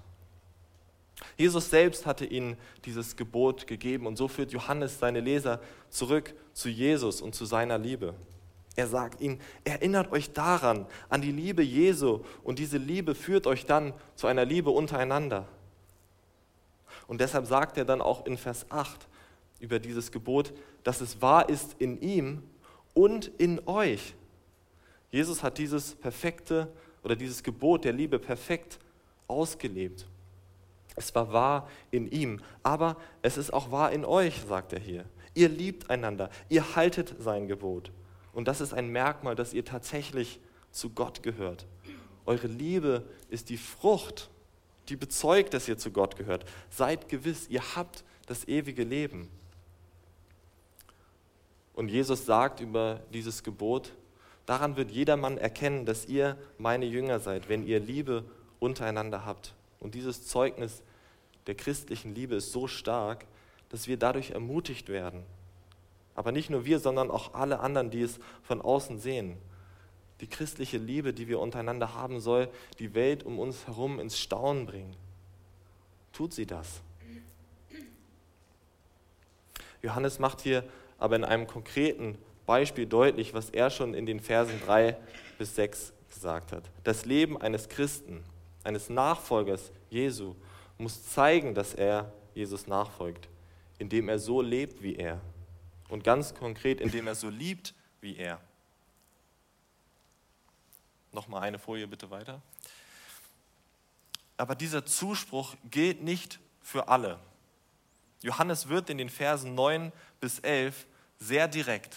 Jesus 1.36 1.70
selbst 1.70 2.06
hatte 2.06 2.26
ihnen 2.26 2.56
dieses 2.84 3.16
Gebot 3.16 3.66
gegeben 3.66 4.06
und 4.06 4.16
so 4.16 4.28
führt 4.28 4.52
Johannes 4.52 4.98
seine 4.98 5.20
Leser 5.20 5.60
zurück 5.88 6.34
zu 6.52 6.68
Jesus 6.68 7.20
und 7.22 7.34
zu 7.34 7.46
seiner 7.46 7.78
Liebe. 7.78 8.14
Er 8.76 8.86
sagt 8.86 9.22
ihnen, 9.22 9.40
erinnert 9.64 10.12
euch 10.12 10.32
daran, 10.32 10.86
an 11.08 11.22
die 11.22 11.32
Liebe 11.32 11.62
Jesu 11.62 12.20
und 12.44 12.58
diese 12.58 12.76
Liebe 12.76 13.14
führt 13.14 13.46
euch 13.46 13.64
dann 13.64 13.94
zu 14.14 14.26
einer 14.26 14.44
Liebe 14.44 14.70
untereinander. 14.70 15.48
Und 17.06 17.20
deshalb 17.20 17.46
sagt 17.46 17.78
er 17.78 17.86
dann 17.86 18.02
auch 18.02 18.26
in 18.26 18.36
Vers 18.36 18.66
8 18.70 19.08
über 19.60 19.78
dieses 19.78 20.12
Gebot, 20.12 20.52
dass 20.84 21.00
es 21.00 21.22
wahr 21.22 21.48
ist 21.48 21.76
in 21.78 22.00
ihm 22.00 22.42
und 22.92 23.28
in 23.38 23.66
euch. 23.66 24.14
Jesus 25.10 25.42
hat 25.42 25.56
dieses 25.56 25.94
perfekte 25.94 26.68
oder 27.02 27.16
dieses 27.16 27.42
Gebot 27.42 27.84
der 27.84 27.92
Liebe 27.92 28.18
perfekt 28.18 28.78
ausgelebt. 29.26 30.06
Es 30.96 31.14
war 31.14 31.32
wahr 31.32 31.68
in 31.90 32.10
ihm, 32.10 32.40
aber 32.62 32.96
es 33.22 33.36
ist 33.36 33.52
auch 33.52 33.70
wahr 33.70 33.92
in 33.92 34.04
euch, 34.04 34.42
sagt 34.46 34.72
er 34.72 34.80
hier. 34.80 35.04
Ihr 35.34 35.48
liebt 35.48 35.88
einander, 35.90 36.30
ihr 36.48 36.76
haltet 36.76 37.14
sein 37.18 37.46
Gebot. 37.46 37.92
Und 38.36 38.48
das 38.48 38.60
ist 38.60 38.74
ein 38.74 38.90
Merkmal, 38.90 39.34
dass 39.34 39.54
ihr 39.54 39.64
tatsächlich 39.64 40.40
zu 40.70 40.90
Gott 40.90 41.22
gehört. 41.22 41.64
Eure 42.26 42.48
Liebe 42.48 43.08
ist 43.30 43.48
die 43.48 43.56
Frucht, 43.56 44.28
die 44.90 44.96
bezeugt, 44.96 45.54
dass 45.54 45.66
ihr 45.68 45.78
zu 45.78 45.90
Gott 45.90 46.16
gehört. 46.16 46.44
Seid 46.68 47.08
gewiss, 47.08 47.48
ihr 47.48 47.62
habt 47.74 48.04
das 48.26 48.46
ewige 48.46 48.84
Leben. 48.84 49.30
Und 51.72 51.88
Jesus 51.88 52.26
sagt 52.26 52.60
über 52.60 53.00
dieses 53.10 53.42
Gebot, 53.42 53.94
daran 54.44 54.76
wird 54.76 54.90
jedermann 54.90 55.38
erkennen, 55.38 55.86
dass 55.86 56.04
ihr 56.04 56.36
meine 56.58 56.84
Jünger 56.84 57.20
seid, 57.20 57.48
wenn 57.48 57.66
ihr 57.66 57.80
Liebe 57.80 58.22
untereinander 58.58 59.24
habt. 59.24 59.54
Und 59.80 59.94
dieses 59.94 60.26
Zeugnis 60.26 60.82
der 61.46 61.54
christlichen 61.54 62.14
Liebe 62.14 62.34
ist 62.34 62.52
so 62.52 62.66
stark, 62.66 63.24
dass 63.70 63.88
wir 63.88 63.96
dadurch 63.96 64.32
ermutigt 64.32 64.90
werden. 64.90 65.24
Aber 66.16 66.32
nicht 66.32 66.50
nur 66.50 66.64
wir, 66.64 66.80
sondern 66.80 67.10
auch 67.10 67.34
alle 67.34 67.60
anderen, 67.60 67.90
die 67.90 68.02
es 68.02 68.18
von 68.42 68.60
außen 68.60 68.98
sehen. 68.98 69.36
Die 70.20 70.26
christliche 70.26 70.78
Liebe, 70.78 71.12
die 71.12 71.28
wir 71.28 71.38
untereinander 71.38 71.94
haben, 71.94 72.20
soll 72.20 72.48
die 72.78 72.94
Welt 72.94 73.22
um 73.22 73.38
uns 73.38 73.66
herum 73.66 74.00
ins 74.00 74.18
Staunen 74.18 74.66
bringen. 74.66 74.96
Tut 76.12 76.32
sie 76.32 76.46
das? 76.46 76.80
Johannes 79.82 80.18
macht 80.18 80.40
hier 80.40 80.64
aber 80.98 81.16
in 81.16 81.24
einem 81.24 81.46
konkreten 81.46 82.16
Beispiel 82.46 82.86
deutlich, 82.86 83.34
was 83.34 83.50
er 83.50 83.68
schon 83.68 83.92
in 83.92 84.06
den 84.06 84.20
Versen 84.20 84.58
3 84.64 84.96
bis 85.36 85.54
6 85.54 85.92
gesagt 86.08 86.52
hat. 86.52 86.64
Das 86.82 87.04
Leben 87.04 87.38
eines 87.38 87.68
Christen, 87.68 88.24
eines 88.64 88.88
Nachfolgers 88.88 89.70
Jesu, 89.90 90.34
muss 90.78 91.10
zeigen, 91.10 91.54
dass 91.54 91.74
er 91.74 92.10
Jesus 92.34 92.66
nachfolgt, 92.66 93.28
indem 93.78 94.08
er 94.08 94.18
so 94.18 94.40
lebt 94.40 94.82
wie 94.82 94.96
er. 94.96 95.20
Und 95.88 96.04
ganz 96.04 96.34
konkret, 96.34 96.80
indem 96.80 97.06
er 97.06 97.14
so 97.14 97.28
liebt 97.28 97.74
wie 98.00 98.16
er. 98.16 98.40
Nochmal 101.12 101.42
eine 101.42 101.58
Folie 101.58 101.86
bitte 101.86 102.10
weiter. 102.10 102.42
Aber 104.36 104.54
dieser 104.54 104.84
Zuspruch 104.84 105.54
gilt 105.70 106.02
nicht 106.02 106.38
für 106.60 106.88
alle. 106.88 107.18
Johannes 108.22 108.68
wird 108.68 108.90
in 108.90 108.98
den 108.98 109.08
Versen 109.08 109.54
9 109.54 109.92
bis 110.20 110.40
11 110.40 110.86
sehr 111.18 111.48
direkt, 111.48 111.96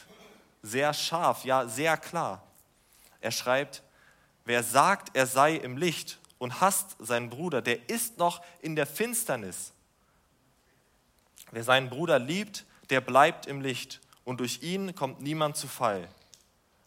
sehr 0.61 0.93
scharf, 0.93 1.43
ja 1.43 1.67
sehr 1.67 1.97
klar. 1.97 2.43
Er 3.19 3.31
schreibt, 3.31 3.83
wer 4.45 4.63
sagt, 4.63 5.15
er 5.15 5.27
sei 5.27 5.55
im 5.55 5.75
Licht 5.75 6.19
und 6.37 6.61
hasst 6.61 6.95
seinen 6.99 7.29
Bruder, 7.29 7.61
der 7.61 7.89
ist 7.89 8.17
noch 8.17 8.41
in 8.61 8.75
der 8.75 8.85
Finsternis. 8.85 9.73
Wer 11.51 11.63
seinen 11.63 11.89
Bruder 11.89 12.19
liebt, 12.19 12.65
der 12.89 13.01
bleibt 13.01 13.45
im 13.45 13.61
Licht 13.61 13.99
und 14.23 14.39
durch 14.39 14.61
ihn 14.61 14.95
kommt 14.95 15.21
niemand 15.21 15.57
zu 15.57 15.67
Fall. 15.67 16.07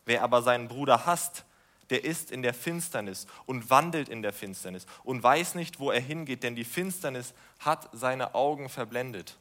Wer 0.04 0.22
aber 0.22 0.42
seinen 0.42 0.68
Bruder 0.68 1.06
hasst, 1.06 1.44
der 1.90 2.04
ist 2.04 2.30
in 2.30 2.42
der 2.42 2.54
Finsternis 2.54 3.26
und 3.46 3.68
wandelt 3.68 4.08
in 4.08 4.22
der 4.22 4.32
Finsternis 4.32 4.86
und 5.04 5.22
weiß 5.22 5.54
nicht, 5.54 5.78
wo 5.78 5.90
er 5.90 6.00
hingeht, 6.00 6.42
denn 6.42 6.56
die 6.56 6.64
Finsternis 6.64 7.34
hat 7.60 7.88
seine 7.92 8.34
Augen 8.34 8.68
verblendet. 8.68 9.36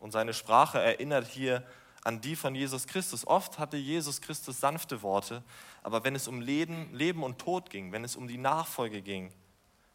Und 0.00 0.12
seine 0.12 0.34
Sprache 0.34 0.80
erinnert 0.80 1.26
hier 1.26 1.62
an 2.04 2.20
die 2.20 2.36
von 2.36 2.54
Jesus 2.54 2.86
Christus. 2.86 3.26
Oft 3.26 3.58
hatte 3.58 3.76
Jesus 3.76 4.20
Christus 4.20 4.60
sanfte 4.60 5.02
Worte, 5.02 5.42
aber 5.82 6.04
wenn 6.04 6.14
es 6.14 6.28
um 6.28 6.40
Leben, 6.40 6.92
Leben 6.94 7.22
und 7.22 7.38
Tod 7.38 7.68
ging, 7.68 7.92
wenn 7.92 8.04
es 8.04 8.16
um 8.16 8.28
die 8.28 8.38
Nachfolge 8.38 9.02
ging, 9.02 9.32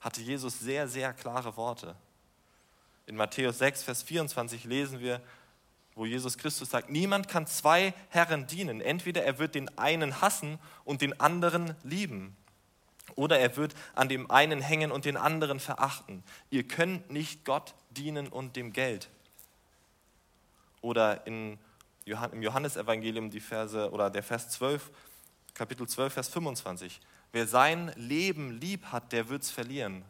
hatte 0.01 0.21
Jesus 0.21 0.59
sehr, 0.59 0.87
sehr 0.87 1.13
klare 1.13 1.55
Worte. 1.57 1.95
In 3.05 3.15
Matthäus 3.15 3.57
6, 3.59 3.83
Vers 3.83 4.03
24 4.03 4.63
lesen 4.65 4.99
wir, 4.99 5.21
wo 5.95 6.05
Jesus 6.05 6.37
Christus 6.37 6.69
sagt, 6.69 6.89
niemand 6.89 7.27
kann 7.27 7.47
zwei 7.47 7.93
Herren 8.09 8.47
dienen. 8.47 8.81
Entweder 8.81 9.23
er 9.23 9.39
wird 9.39 9.55
den 9.55 9.77
einen 9.77 10.21
hassen 10.21 10.57
und 10.85 11.01
den 11.01 11.19
anderen 11.19 11.75
lieben. 11.83 12.35
Oder 13.15 13.39
er 13.39 13.57
wird 13.57 13.75
an 13.93 14.07
dem 14.07 14.31
einen 14.31 14.61
hängen 14.61 14.91
und 14.91 15.05
den 15.05 15.17
anderen 15.17 15.59
verachten. 15.59 16.23
Ihr 16.49 16.67
könnt 16.67 17.11
nicht 17.11 17.43
Gott 17.43 17.73
dienen 17.89 18.27
und 18.27 18.55
dem 18.55 18.71
Geld. 18.71 19.09
Oder 20.81 21.27
in, 21.27 21.59
im 22.05 22.41
Johannesevangelium 22.41 23.29
die 23.29 23.39
Verse 23.39 23.91
oder 23.91 24.09
der 24.09 24.23
Vers 24.23 24.49
12, 24.49 24.89
Kapitel 25.53 25.87
12, 25.87 26.13
Vers 26.13 26.29
25. 26.29 27.01
Wer 27.33 27.47
sein 27.47 27.91
Leben 27.95 28.59
lieb 28.59 28.85
hat, 28.85 29.11
der 29.11 29.29
wird 29.29 29.43
es 29.43 29.51
verlieren. 29.51 30.03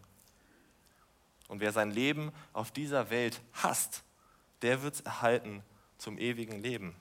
Und 1.52 1.60
wer 1.60 1.74
sein 1.74 1.92
Leben 1.92 2.32
auf 2.54 2.72
dieser 2.72 3.10
Welt 3.10 3.42
hasst, 3.52 4.04
der 4.62 4.84
wird 4.84 4.94
es 4.94 5.02
erhalten 5.02 5.62
zum 5.98 6.18
ewigen 6.18 6.62
Leben. 6.62 6.96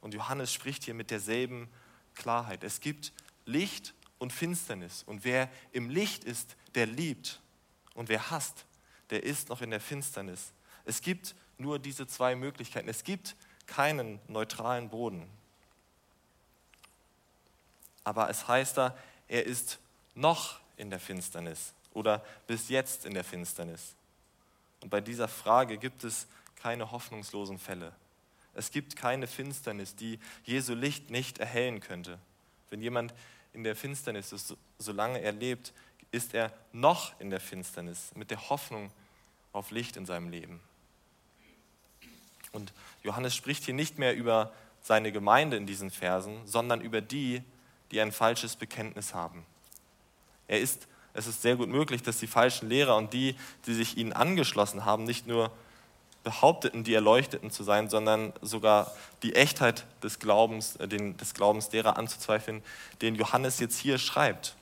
Und 0.00 0.14
Johannes 0.14 0.52
spricht 0.52 0.82
hier 0.82 0.94
mit 0.94 1.12
derselben 1.12 1.68
Klarheit. 2.16 2.64
Es 2.64 2.80
gibt 2.80 3.12
Licht 3.44 3.94
und 4.18 4.32
Finsternis. 4.32 5.04
Und 5.04 5.22
wer 5.22 5.48
im 5.70 5.90
Licht 5.90 6.24
ist, 6.24 6.56
der 6.74 6.86
liebt. 6.86 7.40
Und 7.94 8.08
wer 8.08 8.32
hasst, 8.32 8.66
der 9.10 9.22
ist 9.22 9.48
noch 9.48 9.62
in 9.62 9.70
der 9.70 9.80
Finsternis. 9.80 10.52
Es 10.84 11.00
gibt 11.00 11.36
nur 11.56 11.78
diese 11.78 12.08
zwei 12.08 12.34
Möglichkeiten. 12.34 12.88
Es 12.88 13.04
gibt 13.04 13.36
keinen 13.68 14.18
neutralen 14.26 14.90
Boden. 14.90 15.30
Aber 18.02 18.28
es 18.28 18.48
heißt 18.48 18.76
da, 18.76 18.98
er 19.28 19.46
ist 19.46 19.78
noch 20.16 20.58
in 20.76 20.90
der 20.90 20.98
Finsternis 20.98 21.74
oder 21.94 22.24
bis 22.46 22.68
jetzt 22.68 23.04
in 23.04 23.14
der 23.14 23.24
Finsternis. 23.24 23.94
Und 24.80 24.90
bei 24.90 25.00
dieser 25.00 25.28
Frage 25.28 25.78
gibt 25.78 26.04
es 26.04 26.26
keine 26.56 26.90
hoffnungslosen 26.90 27.58
Fälle. 27.58 27.92
Es 28.54 28.70
gibt 28.70 28.96
keine 28.96 29.26
Finsternis, 29.26 29.94
die 29.94 30.18
Jesu 30.44 30.74
Licht 30.74 31.10
nicht 31.10 31.38
erhellen 31.38 31.80
könnte. 31.80 32.18
Wenn 32.70 32.82
jemand 32.82 33.14
in 33.52 33.64
der 33.64 33.76
Finsternis 33.76 34.32
ist, 34.32 34.56
solange 34.78 35.20
er 35.20 35.32
lebt, 35.32 35.72
ist 36.10 36.34
er 36.34 36.52
noch 36.72 37.18
in 37.20 37.30
der 37.30 37.40
Finsternis 37.40 38.12
mit 38.14 38.30
der 38.30 38.48
Hoffnung 38.50 38.90
auf 39.52 39.70
Licht 39.70 39.96
in 39.96 40.06
seinem 40.06 40.30
Leben. 40.30 40.60
Und 42.52 42.72
Johannes 43.02 43.34
spricht 43.34 43.64
hier 43.64 43.74
nicht 43.74 43.98
mehr 43.98 44.16
über 44.16 44.52
seine 44.80 45.12
Gemeinde 45.12 45.56
in 45.56 45.66
diesen 45.66 45.90
Versen, 45.90 46.46
sondern 46.46 46.80
über 46.80 47.00
die, 47.00 47.42
die 47.90 48.00
ein 48.00 48.12
falsches 48.12 48.56
Bekenntnis 48.56 49.14
haben. 49.14 49.44
Er 50.46 50.60
ist, 50.60 50.88
es 51.18 51.26
ist 51.26 51.42
sehr 51.42 51.56
gut 51.56 51.68
möglich, 51.68 52.02
dass 52.02 52.18
die 52.18 52.28
falschen 52.28 52.68
Lehrer 52.68 52.96
und 52.96 53.12
die, 53.12 53.34
die 53.66 53.74
sich 53.74 53.96
ihnen 53.96 54.12
angeschlossen 54.12 54.84
haben, 54.84 55.02
nicht 55.02 55.26
nur 55.26 55.50
behaupteten, 56.22 56.84
die 56.84 56.94
Erleuchteten 56.94 57.50
zu 57.50 57.64
sein, 57.64 57.90
sondern 57.90 58.32
sogar 58.40 58.92
die 59.22 59.34
Echtheit 59.34 59.84
des 60.02 60.20
Glaubens, 60.20 60.76
äh, 60.76 60.86
den, 60.86 61.16
des 61.16 61.34
Glaubens 61.34 61.70
derer 61.70 61.96
anzuzweifeln, 61.96 62.62
den 63.02 63.16
Johannes 63.16 63.58
jetzt 63.58 63.78
hier 63.78 63.98
schreibt. 63.98 64.54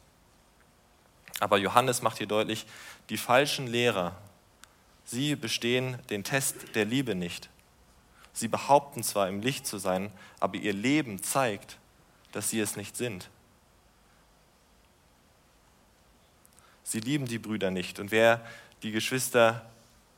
Aber 1.40 1.58
Johannes 1.58 2.00
macht 2.00 2.18
hier 2.18 2.26
deutlich, 2.26 2.66
die 3.10 3.18
falschen 3.18 3.66
Lehrer, 3.66 4.16
sie 5.04 5.36
bestehen 5.36 5.98
den 6.08 6.24
Test 6.24 6.74
der 6.74 6.86
Liebe 6.86 7.14
nicht. 7.14 7.50
Sie 8.32 8.48
behaupten 8.48 9.02
zwar 9.02 9.28
im 9.28 9.40
Licht 9.40 9.66
zu 9.66 9.76
sein, 9.76 10.10
aber 10.40 10.56
ihr 10.56 10.72
Leben 10.72 11.22
zeigt, 11.22 11.76
dass 12.32 12.48
sie 12.48 12.60
es 12.60 12.76
nicht 12.76 12.96
sind. 12.96 13.28
Sie 16.88 17.00
lieben 17.00 17.26
die 17.26 17.38
Brüder 17.38 17.72
nicht 17.72 17.98
und 17.98 18.12
wer 18.12 18.40
die 18.82 18.92
Geschwister 18.92 19.66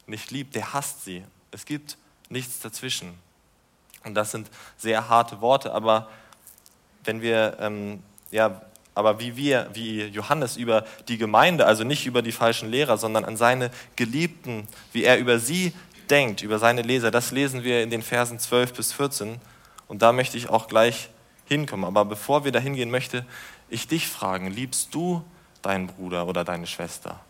nicht 0.07 0.31
liebt, 0.31 0.55
der 0.55 0.75
hasst 0.75 1.05
sie 1.05 1.25
es 1.51 1.65
gibt 1.65 1.97
nichts 2.29 2.61
dazwischen. 2.61 3.15
Und 4.05 4.15
das 4.15 4.31
sind 4.31 4.49
sehr 4.77 5.09
harte 5.09 5.41
Worte, 5.41 5.73
aber 5.73 6.09
wenn 7.05 7.23
wir, 7.23 7.57
ähm, 7.61 8.03
ja, 8.31 8.63
aber 8.95 9.21
wie 9.21 9.37
wir, 9.37 9.71
wie 9.73 10.05
Johannes 10.05 10.57
über 10.57 10.85
die 11.09 11.19
Gemeinde, 11.19 11.67
also 11.67 11.85
nicht 11.85 12.07
über 12.07 12.23
die 12.23 12.33
falschen 12.33 12.71
Lehrer, 12.71 12.99
sondern 12.99 13.25
an 13.25 13.37
seine 13.37 13.71
Geliebten, 13.97 14.67
wie 14.93 15.05
er 15.05 15.19
über 15.19 15.39
sie 15.39 15.73
denkt, 16.11 16.43
über 16.43 16.59
seine 16.59 16.83
Leser, 16.83 17.11
das 17.11 17.31
lesen 17.31 17.65
wir 17.65 17.83
in 17.83 17.91
den 17.91 18.03
Versen 18.03 18.39
12 18.39 18.73
bis 18.73 18.93
14. 18.93 19.41
Und 19.87 20.03
da 20.03 20.13
möchte 20.13 20.37
ich 20.37 20.49
auch 20.49 20.69
gleich 20.69 21.11
hinkommen. 21.47 21.85
Aber 21.85 22.05
bevor 22.05 22.45
wir 22.45 22.53
da 22.53 22.59
hingehen, 22.59 22.91
möchte 22.91 23.25
ich 23.69 23.87
dich 23.87 24.09
fragen, 24.09 24.51
liebst 24.51 24.95
du 24.95 25.23
deinen 25.69 25.87
Bruder 25.87 26.27
oder 26.27 26.45
deine 26.45 26.67
Schwester? 26.67 27.21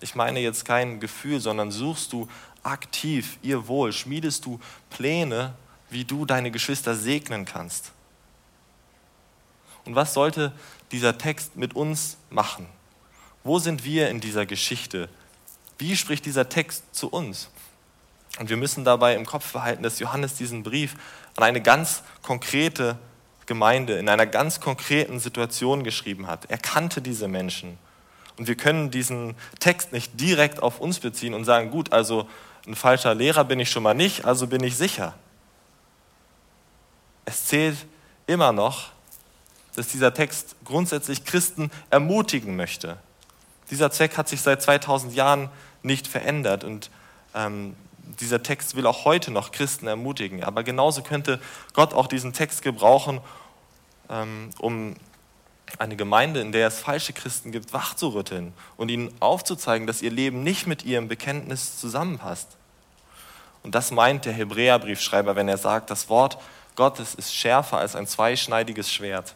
Ich 0.00 0.14
meine 0.14 0.40
jetzt 0.40 0.64
kein 0.64 1.00
Gefühl, 1.00 1.40
sondern 1.40 1.70
suchst 1.70 2.12
du 2.12 2.28
aktiv 2.62 3.38
ihr 3.42 3.66
Wohl? 3.68 3.92
Schmiedest 3.92 4.44
du 4.44 4.60
Pläne, 4.90 5.54
wie 5.88 6.04
du 6.04 6.26
deine 6.26 6.50
Geschwister 6.50 6.94
segnen 6.94 7.44
kannst? 7.44 7.92
Und 9.84 9.94
was 9.94 10.12
sollte 10.12 10.52
dieser 10.92 11.18
Text 11.18 11.56
mit 11.56 11.74
uns 11.74 12.18
machen? 12.30 12.66
Wo 13.44 13.58
sind 13.58 13.84
wir 13.84 14.10
in 14.10 14.20
dieser 14.20 14.46
Geschichte? 14.46 15.08
Wie 15.78 15.96
spricht 15.96 16.26
dieser 16.26 16.48
Text 16.48 16.84
zu 16.92 17.08
uns? 17.08 17.48
Und 18.38 18.50
wir 18.50 18.56
müssen 18.56 18.84
dabei 18.84 19.14
im 19.14 19.26
Kopf 19.26 19.52
behalten, 19.52 19.82
dass 19.82 19.98
Johannes 19.98 20.34
diesen 20.34 20.62
Brief 20.62 20.94
an 21.36 21.44
eine 21.44 21.62
ganz 21.62 22.02
konkrete 22.22 22.98
Gemeinde 23.46 23.98
in 23.98 24.08
einer 24.08 24.26
ganz 24.26 24.60
konkreten 24.60 25.20
Situation 25.20 25.84
geschrieben 25.84 26.26
hat. 26.26 26.50
Er 26.50 26.58
kannte 26.58 27.02
diese 27.02 27.28
Menschen. 27.28 27.78
Und 28.38 28.48
wir 28.48 28.56
können 28.56 28.90
diesen 28.90 29.34
Text 29.60 29.92
nicht 29.92 30.20
direkt 30.20 30.62
auf 30.62 30.80
uns 30.80 31.00
beziehen 31.00 31.34
und 31.34 31.44
sagen, 31.44 31.70
gut, 31.70 31.92
also 31.92 32.28
ein 32.66 32.74
falscher 32.74 33.14
Lehrer 33.14 33.44
bin 33.44 33.60
ich 33.60 33.70
schon 33.70 33.82
mal 33.82 33.94
nicht, 33.94 34.24
also 34.24 34.46
bin 34.46 34.62
ich 34.62 34.76
sicher. 34.76 35.14
Es 37.24 37.46
zählt 37.46 37.76
immer 38.26 38.52
noch, 38.52 38.90
dass 39.74 39.88
dieser 39.88 40.14
Text 40.14 40.56
grundsätzlich 40.64 41.24
Christen 41.24 41.70
ermutigen 41.90 42.56
möchte. 42.56 42.98
Dieser 43.70 43.90
Zweck 43.90 44.16
hat 44.18 44.28
sich 44.28 44.40
seit 44.40 44.62
2000 44.62 45.14
Jahren 45.14 45.48
nicht 45.82 46.06
verändert 46.06 46.64
und 46.64 46.90
ähm, 47.34 47.74
dieser 48.20 48.42
Text 48.42 48.76
will 48.76 48.86
auch 48.86 49.04
heute 49.04 49.30
noch 49.30 49.52
Christen 49.52 49.86
ermutigen. 49.86 50.44
Aber 50.44 50.62
genauso 50.62 51.02
könnte 51.02 51.40
Gott 51.72 51.94
auch 51.94 52.06
diesen 52.06 52.32
Text 52.32 52.62
gebrauchen, 52.62 53.20
ähm, 54.10 54.50
um 54.58 54.96
eine 55.78 55.96
Gemeinde, 55.96 56.40
in 56.40 56.52
der 56.52 56.68
es 56.68 56.80
falsche 56.80 57.12
Christen 57.12 57.52
gibt, 57.52 57.72
wachzurütteln 57.72 58.52
und 58.76 58.90
ihnen 58.90 59.12
aufzuzeigen, 59.20 59.86
dass 59.86 60.02
ihr 60.02 60.10
Leben 60.10 60.42
nicht 60.42 60.66
mit 60.66 60.84
ihrem 60.84 61.08
Bekenntnis 61.08 61.78
zusammenpasst. 61.78 62.56
Und 63.62 63.74
das 63.74 63.90
meint 63.90 64.24
der 64.24 64.32
Hebräerbriefschreiber, 64.32 65.36
wenn 65.36 65.48
er 65.48 65.56
sagt, 65.56 65.90
das 65.90 66.08
Wort 66.08 66.38
Gottes 66.74 67.14
ist 67.14 67.34
schärfer 67.34 67.78
als 67.78 67.96
ein 67.96 68.06
zweischneidiges 68.06 68.92
Schwert. 68.92 69.34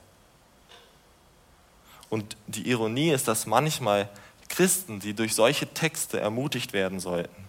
Und 2.08 2.37
die 2.46 2.68
Ironie 2.68 3.11
ist, 3.11 3.28
dass 3.28 3.46
manchmal 3.46 4.08
Christen, 4.49 5.00
die 5.00 5.14
durch 5.14 5.35
solche 5.35 5.66
Texte 5.66 6.20
ermutigt 6.20 6.73
werden 6.73 7.00
sollten, 7.00 7.46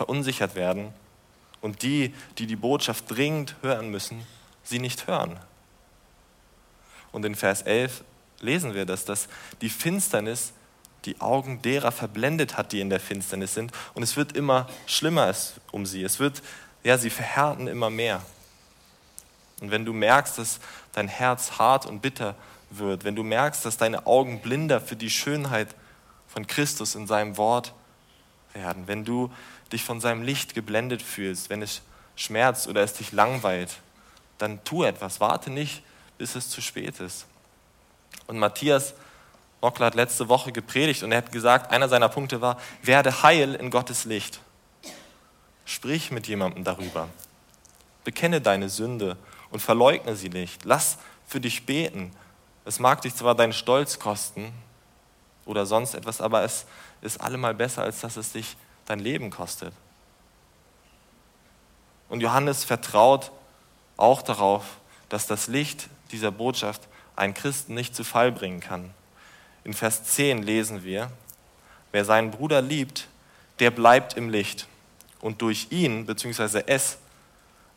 verunsichert 0.00 0.54
werden 0.54 0.94
und 1.60 1.82
die, 1.82 2.14
die 2.38 2.46
die 2.46 2.56
Botschaft 2.56 3.04
dringend 3.10 3.54
hören 3.60 3.90
müssen, 3.90 4.26
sie 4.62 4.78
nicht 4.78 5.06
hören. 5.06 5.38
Und 7.12 7.26
in 7.26 7.34
Vers 7.34 7.60
11 7.60 8.02
lesen 8.40 8.72
wir 8.72 8.86
das, 8.86 9.04
dass 9.04 9.28
die 9.60 9.68
Finsternis 9.68 10.54
die 11.04 11.20
Augen 11.20 11.60
derer 11.60 11.92
verblendet 11.92 12.56
hat, 12.56 12.72
die 12.72 12.80
in 12.80 12.88
der 12.88 12.98
Finsternis 12.98 13.52
sind. 13.52 13.72
Und 13.92 14.02
es 14.02 14.16
wird 14.16 14.32
immer 14.32 14.70
schlimmer 14.86 15.34
um 15.70 15.84
sie. 15.84 16.02
Es 16.02 16.18
wird, 16.18 16.40
ja, 16.82 16.96
sie 16.96 17.10
verhärten 17.10 17.66
immer 17.66 17.90
mehr. 17.90 18.22
Und 19.60 19.70
wenn 19.70 19.84
du 19.84 19.92
merkst, 19.92 20.38
dass 20.38 20.60
dein 20.94 21.08
Herz 21.08 21.58
hart 21.58 21.84
und 21.84 22.00
bitter 22.00 22.36
wird, 22.70 23.04
wenn 23.04 23.16
du 23.16 23.22
merkst, 23.22 23.66
dass 23.66 23.76
deine 23.76 24.06
Augen 24.06 24.40
blinder 24.40 24.80
für 24.80 24.96
die 24.96 25.10
Schönheit 25.10 25.68
von 26.26 26.46
Christus 26.46 26.94
in 26.94 27.06
seinem 27.06 27.36
Wort 27.36 27.74
werden, 28.54 28.84
wenn 28.86 29.04
du 29.04 29.30
dich 29.72 29.84
von 29.84 30.00
seinem 30.00 30.22
Licht 30.22 30.54
geblendet 30.54 31.02
fühlst, 31.02 31.50
wenn 31.50 31.62
es 31.62 31.82
schmerzt 32.16 32.68
oder 32.68 32.82
es 32.82 32.94
dich 32.94 33.12
langweilt, 33.12 33.78
dann 34.38 34.62
tu 34.64 34.84
etwas. 34.84 35.20
Warte 35.20 35.50
nicht, 35.50 35.82
bis 36.18 36.34
es 36.34 36.50
zu 36.50 36.60
spät 36.60 37.00
ist. 37.00 37.26
Und 38.26 38.38
Matthias 38.38 38.94
Mockler 39.60 39.86
hat 39.86 39.94
letzte 39.94 40.28
Woche 40.28 40.52
gepredigt 40.52 41.02
und 41.02 41.12
er 41.12 41.18
hat 41.18 41.32
gesagt, 41.32 41.70
einer 41.70 41.88
seiner 41.88 42.08
Punkte 42.08 42.40
war, 42.40 42.58
werde 42.82 43.22
heil 43.22 43.54
in 43.54 43.70
Gottes 43.70 44.04
Licht. 44.04 44.40
Sprich 45.66 46.10
mit 46.10 46.26
jemandem 46.26 46.64
darüber. 46.64 47.08
Bekenne 48.04 48.40
deine 48.40 48.70
Sünde 48.70 49.16
und 49.50 49.60
verleugne 49.60 50.16
sie 50.16 50.30
nicht. 50.30 50.64
Lass 50.64 50.98
für 51.26 51.40
dich 51.40 51.66
beten. 51.66 52.12
Es 52.64 52.78
mag 52.78 53.02
dich 53.02 53.14
zwar 53.14 53.34
deinen 53.34 53.52
Stolz 53.52 53.98
kosten 53.98 54.52
oder 55.44 55.66
sonst 55.66 55.94
etwas, 55.94 56.20
aber 56.20 56.42
es 56.42 56.64
ist 57.02 57.20
allemal 57.20 57.54
besser, 57.54 57.82
als 57.82 58.00
dass 58.00 58.16
es 58.16 58.32
dich 58.32 58.56
dein 58.90 58.98
Leben 58.98 59.30
kostet. 59.30 59.72
Und 62.08 62.20
Johannes 62.20 62.64
vertraut 62.64 63.30
auch 63.96 64.20
darauf, 64.20 64.64
dass 65.08 65.28
das 65.28 65.46
Licht 65.46 65.88
dieser 66.10 66.32
Botschaft 66.32 66.88
einen 67.14 67.34
Christen 67.34 67.74
nicht 67.74 67.94
zu 67.94 68.02
Fall 68.02 68.32
bringen 68.32 68.58
kann. 68.58 68.90
In 69.62 69.74
Vers 69.74 70.02
10 70.04 70.42
lesen 70.42 70.82
wir, 70.82 71.10
wer 71.92 72.04
seinen 72.04 72.32
Bruder 72.32 72.62
liebt, 72.62 73.06
der 73.60 73.70
bleibt 73.70 74.14
im 74.14 74.28
Licht 74.28 74.66
und 75.20 75.40
durch 75.40 75.68
ihn, 75.70 76.06
beziehungsweise 76.06 76.66
es, 76.66 76.98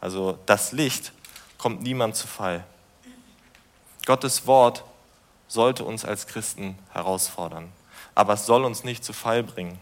also 0.01 0.39
das 0.48 0.72
Licht, 0.72 1.12
kommt 1.60 1.84
niemand 1.84 2.15
zu 2.15 2.25
Fall. 2.25 2.63
Gottes 4.08 4.48
Wort 4.48 4.84
sollte 5.48 5.84
uns 5.84 6.05
als 6.05 6.25
Christen 6.25 6.79
herausfordern, 6.91 7.72
aber 8.15 8.34
es 8.34 8.48
soll 8.48 8.65
uns 8.65 8.84
nicht 8.84 9.03
zu 9.03 9.13
Fall 9.13 9.43
bringen. 9.43 9.77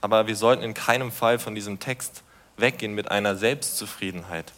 Aber 0.00 0.26
wir 0.26 0.36
sollten 0.36 0.62
in 0.62 0.74
keinem 0.74 1.10
Fall 1.10 1.38
von 1.38 1.54
diesem 1.54 1.78
Text 1.78 2.22
weggehen 2.56 2.94
mit 2.94 3.10
einer 3.10 3.36
Selbstzufriedenheit. 3.36 4.52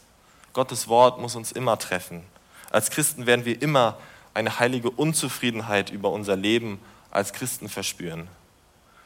Gottes 0.52 0.88
Wort 0.88 1.21
muss 1.21 1.37
uns 1.37 1.52
immer 1.52 1.78
treffen. 1.78 2.23
Als 2.71 2.90
Christen 2.90 3.26
werden 3.26 3.45
wir 3.45 3.61
immer 3.62 3.97
eine 4.35 4.59
heilige 4.59 4.90
Unzufriedenheit 4.90 5.90
über 5.90 6.11
unser 6.11 6.37
Leben 6.37 6.80
als 7.11 7.33
Christen 7.33 7.68
verspüren. 7.68 8.28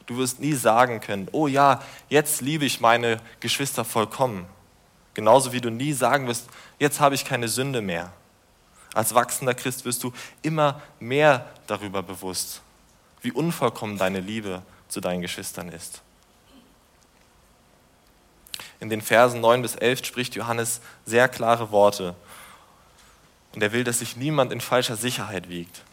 Du 0.05 0.17
wirst 0.17 0.39
nie 0.39 0.53
sagen 0.53 0.99
können, 0.99 1.29
oh 1.31 1.47
ja, 1.47 1.81
jetzt 2.09 2.41
liebe 2.41 2.65
ich 2.65 2.81
meine 2.81 3.17
Geschwister 3.39 3.85
vollkommen. 3.85 4.45
Genauso 5.13 5.53
wie 5.53 5.61
du 5.61 5.69
nie 5.69 5.93
sagen 5.93 6.27
wirst, 6.27 6.47
jetzt 6.79 6.99
habe 6.99 7.15
ich 7.15 7.23
keine 7.23 7.47
Sünde 7.47 7.81
mehr. 7.81 8.11
Als 8.93 9.15
wachsender 9.15 9.53
Christ 9.53 9.85
wirst 9.85 10.03
du 10.03 10.11
immer 10.41 10.81
mehr 10.99 11.47
darüber 11.67 12.03
bewusst, 12.03 12.61
wie 13.21 13.31
unvollkommen 13.31 13.97
deine 13.97 14.19
Liebe 14.19 14.61
zu 14.87 15.01
deinen 15.01 15.21
Geschwistern 15.21 15.69
ist. 15.69 16.01
In 18.83 18.89
den 18.89 19.01
Versen 19.01 19.39
9 19.39 19.61
bis 19.61 19.75
11 19.75 20.05
spricht 20.05 20.35
Johannes 20.35 20.81
sehr 21.05 21.29
klare 21.29 21.71
Worte. 21.71 22.15
Und 23.55 23.63
er 23.63 23.71
will, 23.71 23.85
dass 23.85 23.99
sich 23.99 24.17
niemand 24.17 24.51
in 24.51 24.59
falscher 24.59 24.97
Sicherheit 24.97 25.47
wiegt. 25.47 25.83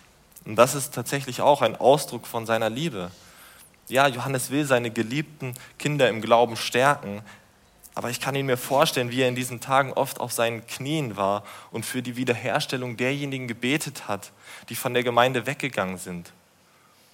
Und 0.44 0.56
das 0.56 0.74
ist 0.74 0.92
tatsächlich 0.92 1.40
auch 1.40 1.62
ein 1.62 1.76
Ausdruck 1.76 2.26
von 2.26 2.46
seiner 2.46 2.68
Liebe. 2.68 3.12
Ja, 3.86 4.08
Johannes 4.08 4.50
will 4.50 4.64
seine 4.64 4.90
geliebten 4.90 5.54
Kinder 5.78 6.08
im 6.08 6.20
Glauben 6.20 6.56
stärken, 6.56 7.22
aber 7.94 8.10
ich 8.10 8.20
kann 8.20 8.34
ihn 8.34 8.46
mir 8.46 8.56
vorstellen, 8.56 9.12
wie 9.12 9.22
er 9.22 9.28
in 9.28 9.36
diesen 9.36 9.60
Tagen 9.60 9.92
oft 9.92 10.18
auf 10.18 10.32
seinen 10.32 10.66
Knien 10.66 11.16
war 11.16 11.44
und 11.70 11.86
für 11.86 12.02
die 12.02 12.16
Wiederherstellung 12.16 12.96
derjenigen 12.96 13.46
gebetet 13.46 14.08
hat, 14.08 14.32
die 14.68 14.74
von 14.74 14.94
der 14.94 15.04
Gemeinde 15.04 15.46
weggegangen 15.46 15.98
sind. 15.98 16.32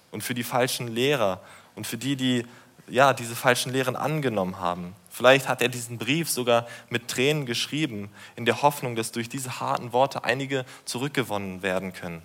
Und 0.09 0.23
für 0.23 0.33
die 0.33 0.43
falschen 0.43 0.87
Lehrer 0.87 1.39
und 1.75 1.85
für 1.85 1.97
die, 1.97 2.15
die 2.15 2.47
ja, 2.87 3.13
diese 3.13 3.35
falschen 3.35 3.71
Lehren 3.71 3.95
angenommen 3.95 4.59
haben. 4.59 4.95
Vielleicht 5.17 5.47
hat 5.47 5.63
er 5.63 5.67
diesen 5.67 5.97
Brief 5.97 6.29
sogar 6.29 6.67
mit 6.91 7.07
Tränen 7.07 7.47
geschrieben, 7.47 8.11
in 8.35 8.45
der 8.45 8.61
Hoffnung, 8.61 8.95
dass 8.95 9.11
durch 9.11 9.27
diese 9.27 9.59
harten 9.59 9.91
Worte 9.91 10.23
einige 10.23 10.63
zurückgewonnen 10.85 11.63
werden 11.63 11.91
können. 11.91 12.21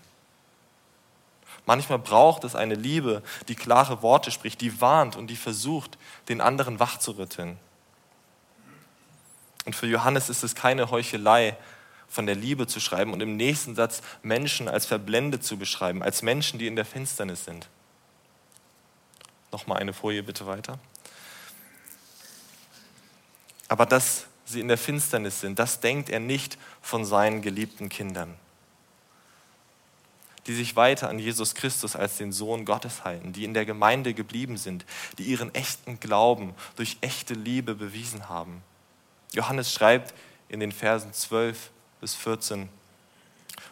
Manchmal 1.64 1.98
braucht 1.98 2.44
es 2.44 2.54
eine 2.54 2.74
Liebe, 2.74 3.22
die 3.48 3.54
klare 3.54 4.02
Worte 4.02 4.30
spricht, 4.30 4.60
die 4.60 4.82
warnt 4.82 5.16
und 5.16 5.28
die 5.28 5.36
versucht, 5.36 5.96
den 6.28 6.42
anderen 6.42 6.80
wachzurütteln. 6.80 7.56
Und 9.64 9.74
für 9.74 9.86
Johannes 9.86 10.28
ist 10.28 10.42
es 10.42 10.54
keine 10.54 10.90
Heuchelei, 10.90 11.56
von 12.08 12.26
der 12.26 12.34
Liebe 12.34 12.66
zu 12.66 12.78
schreiben 12.78 13.14
und 13.14 13.22
im 13.22 13.38
nächsten 13.38 13.74
Satz 13.74 14.02
Menschen 14.22 14.68
als 14.68 14.84
verblendet 14.84 15.44
zu 15.44 15.56
beschreiben, 15.56 16.02
als 16.02 16.20
Menschen, 16.20 16.58
die 16.58 16.66
in 16.66 16.76
der 16.76 16.84
Finsternis 16.84 17.46
sind. 17.46 17.70
Nochmal 19.50 19.78
eine 19.78 19.94
Folie 19.94 20.22
bitte 20.22 20.46
weiter. 20.46 20.78
Aber 23.72 23.86
dass 23.86 24.26
sie 24.44 24.60
in 24.60 24.68
der 24.68 24.76
Finsternis 24.76 25.40
sind, 25.40 25.58
das 25.58 25.80
denkt 25.80 26.10
er 26.10 26.20
nicht 26.20 26.58
von 26.82 27.06
seinen 27.06 27.40
geliebten 27.40 27.88
Kindern, 27.88 28.34
die 30.46 30.54
sich 30.54 30.76
weiter 30.76 31.08
an 31.08 31.18
Jesus 31.18 31.54
Christus 31.54 31.96
als 31.96 32.18
den 32.18 32.32
Sohn 32.32 32.66
Gottes 32.66 33.02
halten, 33.02 33.32
die 33.32 33.44
in 33.44 33.54
der 33.54 33.64
Gemeinde 33.64 34.12
geblieben 34.12 34.58
sind, 34.58 34.84
die 35.16 35.22
ihren 35.22 35.54
echten 35.54 35.98
Glauben 36.00 36.52
durch 36.76 36.98
echte 37.00 37.32
Liebe 37.32 37.74
bewiesen 37.74 38.28
haben. 38.28 38.62
Johannes 39.32 39.72
schreibt 39.72 40.12
in 40.50 40.60
den 40.60 40.72
Versen 40.72 41.14
12 41.14 41.70
bis 42.02 42.14
14, 42.14 42.68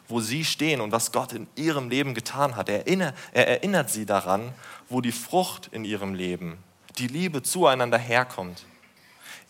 wo 0.08 0.22
sie 0.22 0.46
stehen 0.46 0.80
und 0.80 0.92
was 0.92 1.12
Gott 1.12 1.34
in 1.34 1.46
ihrem 1.56 1.90
Leben 1.90 2.14
getan 2.14 2.56
hat. 2.56 2.70
Er 2.70 2.86
erinnert, 2.86 3.14
er 3.32 3.48
erinnert 3.48 3.90
sie 3.90 4.06
daran, 4.06 4.54
wo 4.88 5.02
die 5.02 5.12
Frucht 5.12 5.68
in 5.72 5.84
ihrem 5.84 6.14
Leben, 6.14 6.56
die 6.96 7.06
Liebe 7.06 7.42
zueinander 7.42 7.98
herkommt. 7.98 8.64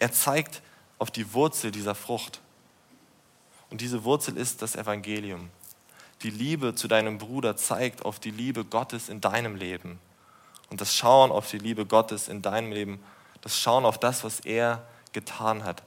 Er 0.01 0.11
zeigt 0.11 0.63
auf 0.99 1.11
die 1.11 1.33
Wurzel 1.33 1.71
dieser 1.71 1.95
Frucht. 1.95 2.41
Und 3.71 3.81
diese 3.81 4.03
Wurzel 4.03 4.37
ist 4.37 4.63
das 4.63 4.75
Evangelium. 4.75 5.51
Die 6.23 6.31
Liebe 6.31 6.75
zu 6.75 6.89
deinem 6.89 7.19
Bruder 7.19 7.57
zeigt 7.57 8.05
auf 8.05 8.19
die 8.19 8.33
Liebe 8.33 8.65
Gottes 8.65 9.09
in 9.09 9.21
deinem 9.21 9.55
Leben. 9.55 10.01
Und 10.69 10.81
das 10.81 10.97
Schauen 10.97 11.31
auf 11.31 11.49
die 11.49 11.59
Liebe 11.59 11.87
Gottes 11.87 12.29
in 12.29 12.43
deinem 12.43 12.73
Leben, 12.73 13.01
das 13.41 13.57
Schauen 13.57 13.85
auf 13.85 13.99
das, 13.99 14.25
was 14.25 14.41
er 14.41 14.87
getan 15.13 15.65
hat, 15.65 15.83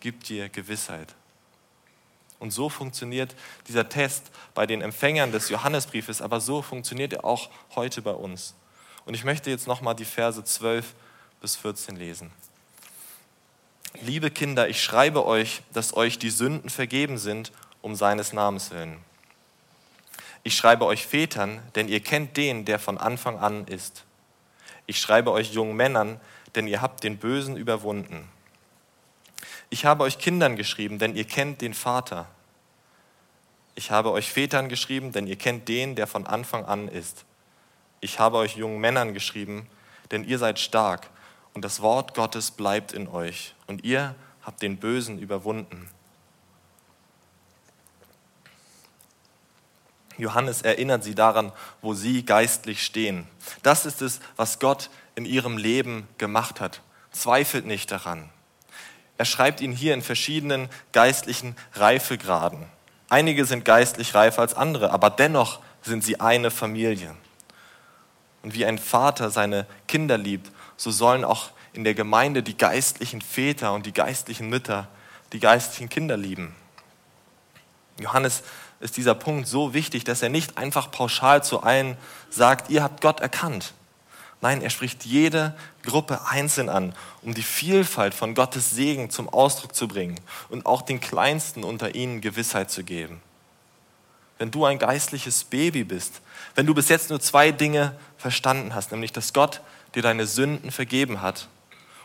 gibt 0.00 0.28
dir 0.28 0.48
Gewissheit. 0.48 1.14
Und 2.38 2.50
so 2.50 2.68
funktioniert 2.68 3.34
dieser 3.68 3.88
Test 3.88 4.30
bei 4.54 4.66
den 4.66 4.82
Empfängern 4.82 5.32
des 5.32 5.48
Johannesbriefes, 5.48 6.20
aber 6.20 6.40
so 6.40 6.62
funktioniert 6.62 7.12
er 7.14 7.24
auch 7.24 7.48
heute 7.74 8.02
bei 8.02 8.10
uns. 8.12 8.54
Und 9.06 9.14
ich 9.14 9.24
möchte 9.24 9.50
jetzt 9.50 9.66
nochmal 9.66 9.94
die 9.94 10.04
Verse 10.04 10.42
12 10.42 10.94
bis 11.40 11.56
14 11.56 11.96
lesen. 11.96 12.30
Liebe 14.02 14.30
Kinder, 14.30 14.68
ich 14.68 14.82
schreibe 14.82 15.26
euch, 15.26 15.62
dass 15.72 15.96
euch 15.96 16.18
die 16.18 16.30
Sünden 16.30 16.70
vergeben 16.70 17.18
sind, 17.18 17.52
um 17.82 17.94
seines 17.94 18.32
Namens 18.32 18.70
willen. 18.70 18.98
Ich 20.42 20.56
schreibe 20.56 20.86
euch 20.86 21.06
Vätern, 21.06 21.60
denn 21.74 21.88
ihr 21.88 22.00
kennt 22.00 22.36
den, 22.36 22.64
der 22.64 22.78
von 22.78 22.98
Anfang 22.98 23.38
an 23.38 23.66
ist. 23.66 24.04
Ich 24.86 25.00
schreibe 25.00 25.32
euch 25.32 25.52
jungen 25.52 25.76
Männern, 25.76 26.20
denn 26.54 26.68
ihr 26.68 26.80
habt 26.80 27.04
den 27.04 27.18
Bösen 27.18 27.56
überwunden. 27.56 28.28
Ich 29.70 29.84
habe 29.84 30.04
euch 30.04 30.18
Kindern 30.18 30.56
geschrieben, 30.56 30.98
denn 30.98 31.16
ihr 31.16 31.24
kennt 31.24 31.60
den 31.60 31.74
Vater. 31.74 32.26
Ich 33.74 33.90
habe 33.90 34.12
euch 34.12 34.30
Vätern 34.30 34.68
geschrieben, 34.68 35.12
denn 35.12 35.26
ihr 35.26 35.36
kennt 35.36 35.68
den, 35.68 35.96
der 35.96 36.06
von 36.06 36.26
Anfang 36.26 36.64
an 36.64 36.88
ist. 36.88 37.24
Ich 38.00 38.20
habe 38.20 38.36
euch 38.36 38.56
jungen 38.56 38.80
Männern 38.80 39.14
geschrieben, 39.14 39.68
denn 40.10 40.24
ihr 40.24 40.38
seid 40.38 40.58
stark 40.58 41.10
und 41.56 41.64
das 41.64 41.80
Wort 41.80 42.12
Gottes 42.12 42.50
bleibt 42.50 42.92
in 42.92 43.08
euch 43.08 43.54
und 43.66 43.82
ihr 43.82 44.14
habt 44.42 44.60
den 44.60 44.76
Bösen 44.76 45.18
überwunden. 45.18 45.88
Johannes 50.18 50.60
erinnert 50.60 51.02
sie 51.02 51.14
daran, 51.14 51.52
wo 51.80 51.94
sie 51.94 52.26
geistlich 52.26 52.84
stehen. 52.84 53.26
Das 53.62 53.86
ist 53.86 54.02
es, 54.02 54.20
was 54.36 54.58
Gott 54.58 54.90
in 55.14 55.24
ihrem 55.24 55.56
Leben 55.56 56.06
gemacht 56.18 56.60
hat. 56.60 56.82
Zweifelt 57.10 57.64
nicht 57.64 57.90
daran. 57.90 58.28
Er 59.16 59.24
schreibt 59.24 59.62
ihn 59.62 59.72
hier 59.72 59.94
in 59.94 60.02
verschiedenen 60.02 60.68
geistlichen 60.92 61.56
Reifegraden. 61.72 62.66
Einige 63.08 63.46
sind 63.46 63.64
geistlich 63.64 64.14
reifer 64.14 64.42
als 64.42 64.52
andere, 64.52 64.90
aber 64.90 65.08
dennoch 65.08 65.60
sind 65.80 66.04
sie 66.04 66.20
eine 66.20 66.50
Familie. 66.50 67.16
Und 68.42 68.52
wie 68.52 68.66
ein 68.66 68.76
Vater 68.76 69.30
seine 69.30 69.66
Kinder 69.88 70.18
liebt, 70.18 70.52
so 70.76 70.90
sollen 70.90 71.24
auch 71.24 71.50
in 71.72 71.84
der 71.84 71.94
Gemeinde 71.94 72.42
die 72.42 72.56
geistlichen 72.56 73.20
Väter 73.20 73.72
und 73.72 73.86
die 73.86 73.92
geistlichen 73.92 74.48
Mütter 74.48 74.88
die 75.32 75.40
geistlichen 75.40 75.88
Kinder 75.88 76.16
lieben. 76.16 76.54
Johannes 77.98 78.42
ist 78.80 78.96
dieser 78.96 79.14
Punkt 79.14 79.48
so 79.48 79.74
wichtig, 79.74 80.04
dass 80.04 80.22
er 80.22 80.28
nicht 80.28 80.58
einfach 80.58 80.90
pauschal 80.90 81.42
zu 81.42 81.62
allen 81.62 81.96
sagt, 82.30 82.70
ihr 82.70 82.82
habt 82.82 83.00
Gott 83.00 83.20
erkannt. 83.20 83.72
Nein, 84.42 84.60
er 84.60 84.68
spricht 84.68 85.06
jede 85.06 85.56
Gruppe 85.82 86.20
einzeln 86.28 86.68
an, 86.68 86.94
um 87.22 87.32
die 87.32 87.42
Vielfalt 87.42 88.12
von 88.12 88.34
Gottes 88.34 88.70
Segen 88.70 89.08
zum 89.08 89.30
Ausdruck 89.30 89.74
zu 89.74 89.88
bringen 89.88 90.20
und 90.50 90.66
auch 90.66 90.82
den 90.82 91.00
Kleinsten 91.00 91.64
unter 91.64 91.94
ihnen 91.94 92.20
Gewissheit 92.20 92.70
zu 92.70 92.84
geben. 92.84 93.22
Wenn 94.38 94.50
du 94.50 94.66
ein 94.66 94.78
geistliches 94.78 95.44
Baby 95.44 95.84
bist, 95.84 96.20
wenn 96.54 96.66
du 96.66 96.74
bis 96.74 96.90
jetzt 96.90 97.08
nur 97.08 97.20
zwei 97.20 97.50
Dinge 97.50 97.96
verstanden 98.18 98.74
hast, 98.74 98.92
nämlich 98.92 99.12
dass 99.12 99.32
Gott 99.32 99.62
dir 99.96 100.02
deine 100.02 100.26
Sünden 100.26 100.70
vergeben 100.70 101.22
hat 101.22 101.48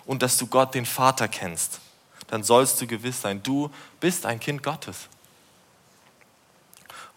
und 0.06 0.24
dass 0.24 0.38
du 0.38 0.48
Gott 0.48 0.74
den 0.74 0.86
Vater 0.86 1.28
kennst, 1.28 1.80
dann 2.28 2.44
sollst 2.44 2.80
du 2.82 2.88
gewiss 2.88 3.22
sein, 3.22 3.44
du 3.44 3.70
bist 4.00 4.26
ein 4.26 4.40
Kind 4.40 4.64
Gottes. 4.64 5.10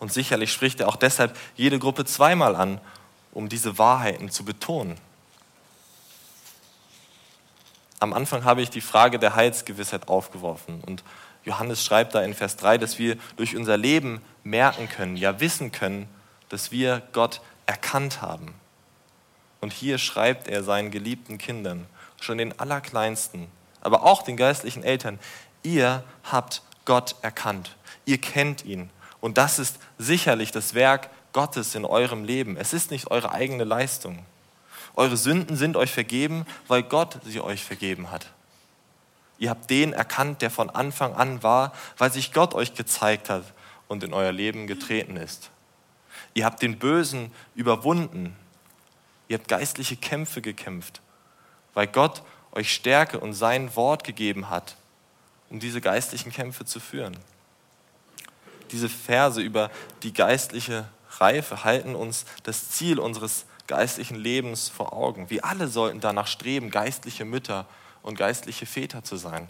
Und 0.01 0.13
sicherlich 0.13 0.53
spricht 0.53 0.81
er 0.81 0.89
auch 0.89 0.97
deshalb 0.97 1.39
jede 1.57 1.79
Gruppe 1.79 2.05
zweimal 2.05 2.57
an, 2.57 2.81
um 3.33 3.49
diese 3.49 3.79
Wahrheiten 3.79 4.29
zu 4.29 4.45
betonen. 4.45 4.99
Am 8.01 8.13
Anfang 8.13 8.45
habe 8.45 8.61
ich 8.61 8.69
die 8.69 8.81
Frage 8.81 9.19
der 9.19 9.37
Heilsgewissheit 9.37 10.09
aufgeworfen 10.09 10.83
und 10.83 11.05
Johannes 11.45 11.85
schreibt 11.85 12.15
da 12.15 12.23
in 12.23 12.35
Vers 12.35 12.57
3, 12.57 12.79
dass 12.79 12.99
wir 12.99 13.17
durch 13.37 13.57
unser 13.57 13.77
Leben 13.77 14.21
merken 14.43 14.89
können, 14.89 15.17
ja 15.17 15.41
wissen 15.41 15.73
können, 15.73 16.09
dass 16.49 16.73
wir 16.73 17.03
Gott 17.13 17.41
erkannt 17.67 18.21
haben. 18.21 18.55
Und 19.65 19.73
hier 19.73 19.97
schreibt 19.97 20.47
er 20.47 20.63
seinen 20.63 20.91
geliebten 20.91 21.39
Kindern, 21.39 21.87
schon 22.21 22.37
den 22.37 22.61
Allerkleinsten, 22.61 23.49
aber 23.81 24.03
auch 24.03 24.21
den 24.21 24.37
geistlichen 24.37 24.83
Eltern, 24.83 25.19
ihr 25.63 26.05
habt 26.23 26.61
Gott 26.85 27.17
erkannt, 27.23 27.75
ihr 28.05 28.19
kennt 28.19 28.67
ihn. 28.67 28.91
Und 29.23 29.39
das 29.39 29.59
ist 29.59 29.79
sicherlich 29.97 30.53
das 30.53 30.75
Werk 30.75 31.09
Gottes 31.33 31.75
in 31.75 31.87
eurem 31.87 32.25
Leben. 32.25 32.59
Es 32.59 32.75
ist 32.75 32.91
nicht 32.91 33.11
eure 33.11 33.33
eigene 33.33 33.65
Leistung. 33.65 34.27
Eure 34.97 35.17
Sünden 35.17 35.57
sind 35.57 35.79
euch 35.79 35.93
vergeben, 35.93 36.45
weil 36.69 36.83
Gott 36.83 37.17
sie 37.25 37.41
euch 37.41 37.65
vergeben 37.65 38.11
hat. 38.11 38.27
Ihr 39.39 39.49
habt 39.49 39.71
den 39.71 39.95
erkannt, 39.95 40.43
der 40.43 40.51
von 40.51 40.69
Anfang 40.69 41.15
an 41.15 41.43
war, 41.43 41.73
weil 41.97 42.13
sich 42.13 42.35
Gott 42.35 42.53
euch 42.53 42.75
gezeigt 42.75 43.31
hat 43.31 43.45
und 43.89 44.05
in 44.05 44.13
euer 44.13 44.33
Leben 44.33 44.67
getreten 44.67 45.17
ist. 45.17 45.49
Ihr 46.35 46.45
habt 46.45 46.61
den 46.61 46.79
Bösen 46.79 47.33
überwunden. 47.55 48.37
Ihr 49.29 49.39
habt 49.39 49.49
geistliche 49.49 49.97
Kämpfe 49.97 50.43
gekämpft, 50.43 51.01
weil 51.73 51.87
Gott 51.87 52.23
euch 52.53 52.73
Stärke 52.73 53.19
und 53.21 53.33
sein 53.33 53.75
Wort 53.75 54.05
gegeben 54.05 54.51
hat, 54.51 54.77
um 55.51 55.61
diese 55.61 55.81
geistlichen 55.81 56.33
Kämpfe 56.33 56.65
zu 56.65 56.79
führen. 56.79 57.17
Diese 58.71 58.89
Verse 58.89 59.41
über 59.41 59.71
die 60.03 60.13
geistliche 60.13 60.89
Reife 61.19 61.65
halten 61.65 61.95
uns 61.95 62.25
das 62.43 62.71
Ziel 62.71 62.99
unseres 62.99 63.47
geistlichen 63.67 64.17
Lebens 64.17 64.69
vor 64.69 64.93
Augen. 64.93 65.31
Wir 65.31 65.45
alle 65.45 65.69
sollten 65.69 66.01
danach 66.01 66.27
streben, 66.27 66.71
geistliche 66.71 67.25
Mütter 67.25 67.67
und 68.03 68.19
geistliche 68.19 68.67
Väter 68.67 69.03
zu 69.03 69.17
sein. 69.17 69.49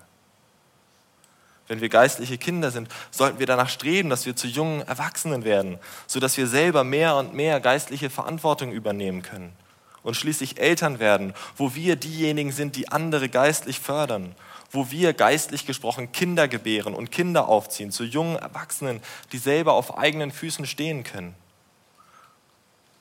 Wenn 1.67 1.81
wir 1.81 1.89
geistliche 1.89 2.37
Kinder 2.37 2.71
sind, 2.71 2.89
sollten 3.11 3.39
wir 3.39 3.47
danach 3.47 3.71
streben, 3.71 4.11
dass 4.11 4.27
wir 4.27 4.37
zu 4.37 4.47
jungen 4.47 4.83
Erwachsenen 4.83 5.45
werden, 5.45 5.79
sodass 6.07 6.37
wir 6.37 6.47
selber 6.47 6.85
mehr 6.85 7.17
und 7.17 7.35
mehr 7.35 7.59
geistliche 7.61 8.11
Verantwortung 8.11 8.71
übernehmen 8.71 9.23
können 9.23 9.57
und 10.05 10.15
schließlich 10.15 10.61
Eltern 10.61 11.01
werden, 11.01 11.35
wo 11.57 11.75
wir 11.75 11.97
diejenigen 11.97 12.53
sind, 12.53 12.77
die 12.77 12.91
andere 12.91 13.29
geistlich 13.29 13.81
fördern, 13.81 14.37
wo 14.71 14.91
wir 14.91 15.15
geistlich 15.15 15.67
gesprochen 15.67 16.13
Kinder 16.13 16.47
gebären 16.47 16.95
und 16.95 17.11
Kinder 17.11 17.49
aufziehen, 17.49 17.91
zu 17.91 18.05
jungen 18.05 18.37
Erwachsenen, 18.37 19.01
die 19.33 19.39
selber 19.39 19.73
auf 19.73 19.99
eigenen 19.99 20.31
Füßen 20.31 20.67
stehen 20.67 21.03
können 21.03 21.35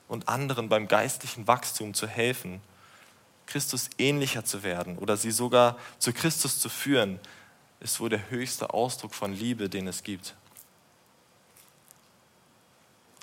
und 0.08 0.28
anderen 0.30 0.70
beim 0.70 0.88
geistlichen 0.88 1.46
Wachstum 1.46 1.94
zu 1.94 2.08
helfen, 2.08 2.62
Christus 3.46 3.90
ähnlicher 3.98 4.46
zu 4.46 4.64
werden 4.64 4.98
oder 4.98 5.18
sie 5.18 5.32
sogar 5.32 5.78
zu 6.00 6.14
Christus 6.14 6.60
zu 6.60 6.70
führen, 6.70 7.20
ist 7.82 8.00
wohl 8.00 8.10
der 8.10 8.30
höchste 8.30 8.74
Ausdruck 8.74 9.14
von 9.14 9.34
Liebe, 9.34 9.68
den 9.68 9.88
es 9.88 10.04
gibt. 10.04 10.36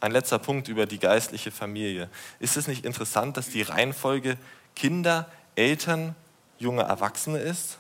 Ein 0.01 0.13
letzter 0.13 0.39
Punkt 0.39 0.69
über 0.69 0.87
die 0.87 0.99
geistliche 0.99 1.51
Familie. 1.51 2.09
Ist 2.39 2.57
es 2.57 2.67
nicht 2.67 2.85
interessant, 2.87 3.37
dass 3.37 3.51
die 3.51 3.63
Reihenfolge 3.63 4.39
Kinder, 4.75 5.31
Eltern, 5.57 6.15
junge 6.59 6.83
Erwachsene 6.83 7.39
ist? 7.39 7.79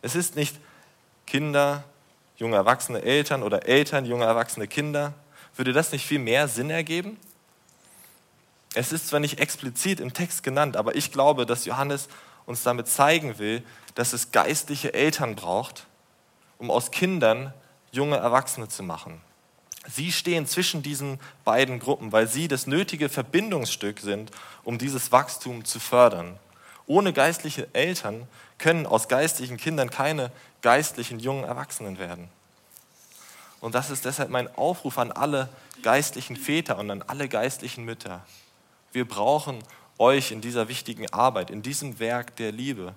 Es 0.00 0.14
ist 0.14 0.34
nicht 0.34 0.56
Kinder, 1.26 1.84
junge 2.36 2.56
Erwachsene 2.56 3.02
Eltern 3.02 3.42
oder 3.42 3.66
Eltern, 3.66 4.06
junge 4.06 4.24
Erwachsene 4.24 4.66
Kinder. 4.66 5.12
Würde 5.56 5.72
das 5.72 5.92
nicht 5.92 6.06
viel 6.06 6.18
mehr 6.18 6.48
Sinn 6.48 6.70
ergeben? 6.70 7.18
Es 8.74 8.92
ist 8.92 9.08
zwar 9.08 9.20
nicht 9.20 9.38
explizit 9.38 10.00
im 10.00 10.12
Text 10.12 10.42
genannt, 10.42 10.76
aber 10.76 10.96
ich 10.96 11.12
glaube, 11.12 11.46
dass 11.46 11.64
Johannes 11.64 12.08
uns 12.46 12.62
damit 12.62 12.88
zeigen 12.88 13.38
will, 13.38 13.62
dass 13.94 14.12
es 14.12 14.32
geistliche 14.32 14.94
Eltern 14.94 15.34
braucht, 15.34 15.86
um 16.58 16.70
aus 16.70 16.90
Kindern 16.90 17.52
junge 17.90 18.16
Erwachsene 18.16 18.68
zu 18.68 18.82
machen. 18.82 19.20
Sie 19.88 20.10
stehen 20.10 20.46
zwischen 20.46 20.82
diesen 20.82 21.20
beiden 21.44 21.78
Gruppen, 21.78 22.12
weil 22.12 22.26
sie 22.26 22.48
das 22.48 22.66
nötige 22.66 23.08
Verbindungsstück 23.08 24.00
sind, 24.00 24.30
um 24.64 24.78
dieses 24.78 25.12
Wachstum 25.12 25.64
zu 25.64 25.78
fördern. 25.78 26.38
Ohne 26.86 27.12
geistliche 27.12 27.68
Eltern 27.72 28.26
können 28.58 28.86
aus 28.86 29.08
geistlichen 29.08 29.56
Kindern 29.56 29.90
keine 29.90 30.32
geistlichen 30.62 31.18
jungen 31.18 31.44
Erwachsenen 31.44 31.98
werden. 31.98 32.28
Und 33.60 33.74
das 33.74 33.90
ist 33.90 34.04
deshalb 34.04 34.30
mein 34.30 34.52
Aufruf 34.56 34.98
an 34.98 35.12
alle 35.12 35.48
geistlichen 35.82 36.36
Väter 36.36 36.78
und 36.78 36.90
an 36.90 37.02
alle 37.02 37.28
geistlichen 37.28 37.84
Mütter. 37.84 38.24
Wir 38.92 39.06
brauchen 39.06 39.62
euch 39.98 40.30
in 40.30 40.40
dieser 40.40 40.68
wichtigen 40.68 41.12
Arbeit, 41.12 41.50
in 41.50 41.62
diesem 41.62 41.98
Werk 41.98 42.36
der 42.36 42.52
Liebe. 42.52 42.94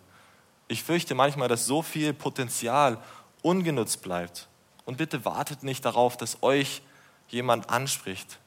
Ich 0.67 0.83
fürchte 0.83 1.15
manchmal, 1.15 1.47
dass 1.47 1.65
so 1.65 1.81
viel 1.81 2.13
Potenzial 2.13 2.97
ungenutzt 3.41 4.01
bleibt 4.01 4.48
und 4.89 4.97
bitte 4.97 5.23
wartet 5.23 5.61
nicht 5.61 5.85
darauf, 5.85 6.17
dass 6.17 6.41
euch 6.41 6.81
jemand 7.27 7.69
anspricht. 7.69 8.39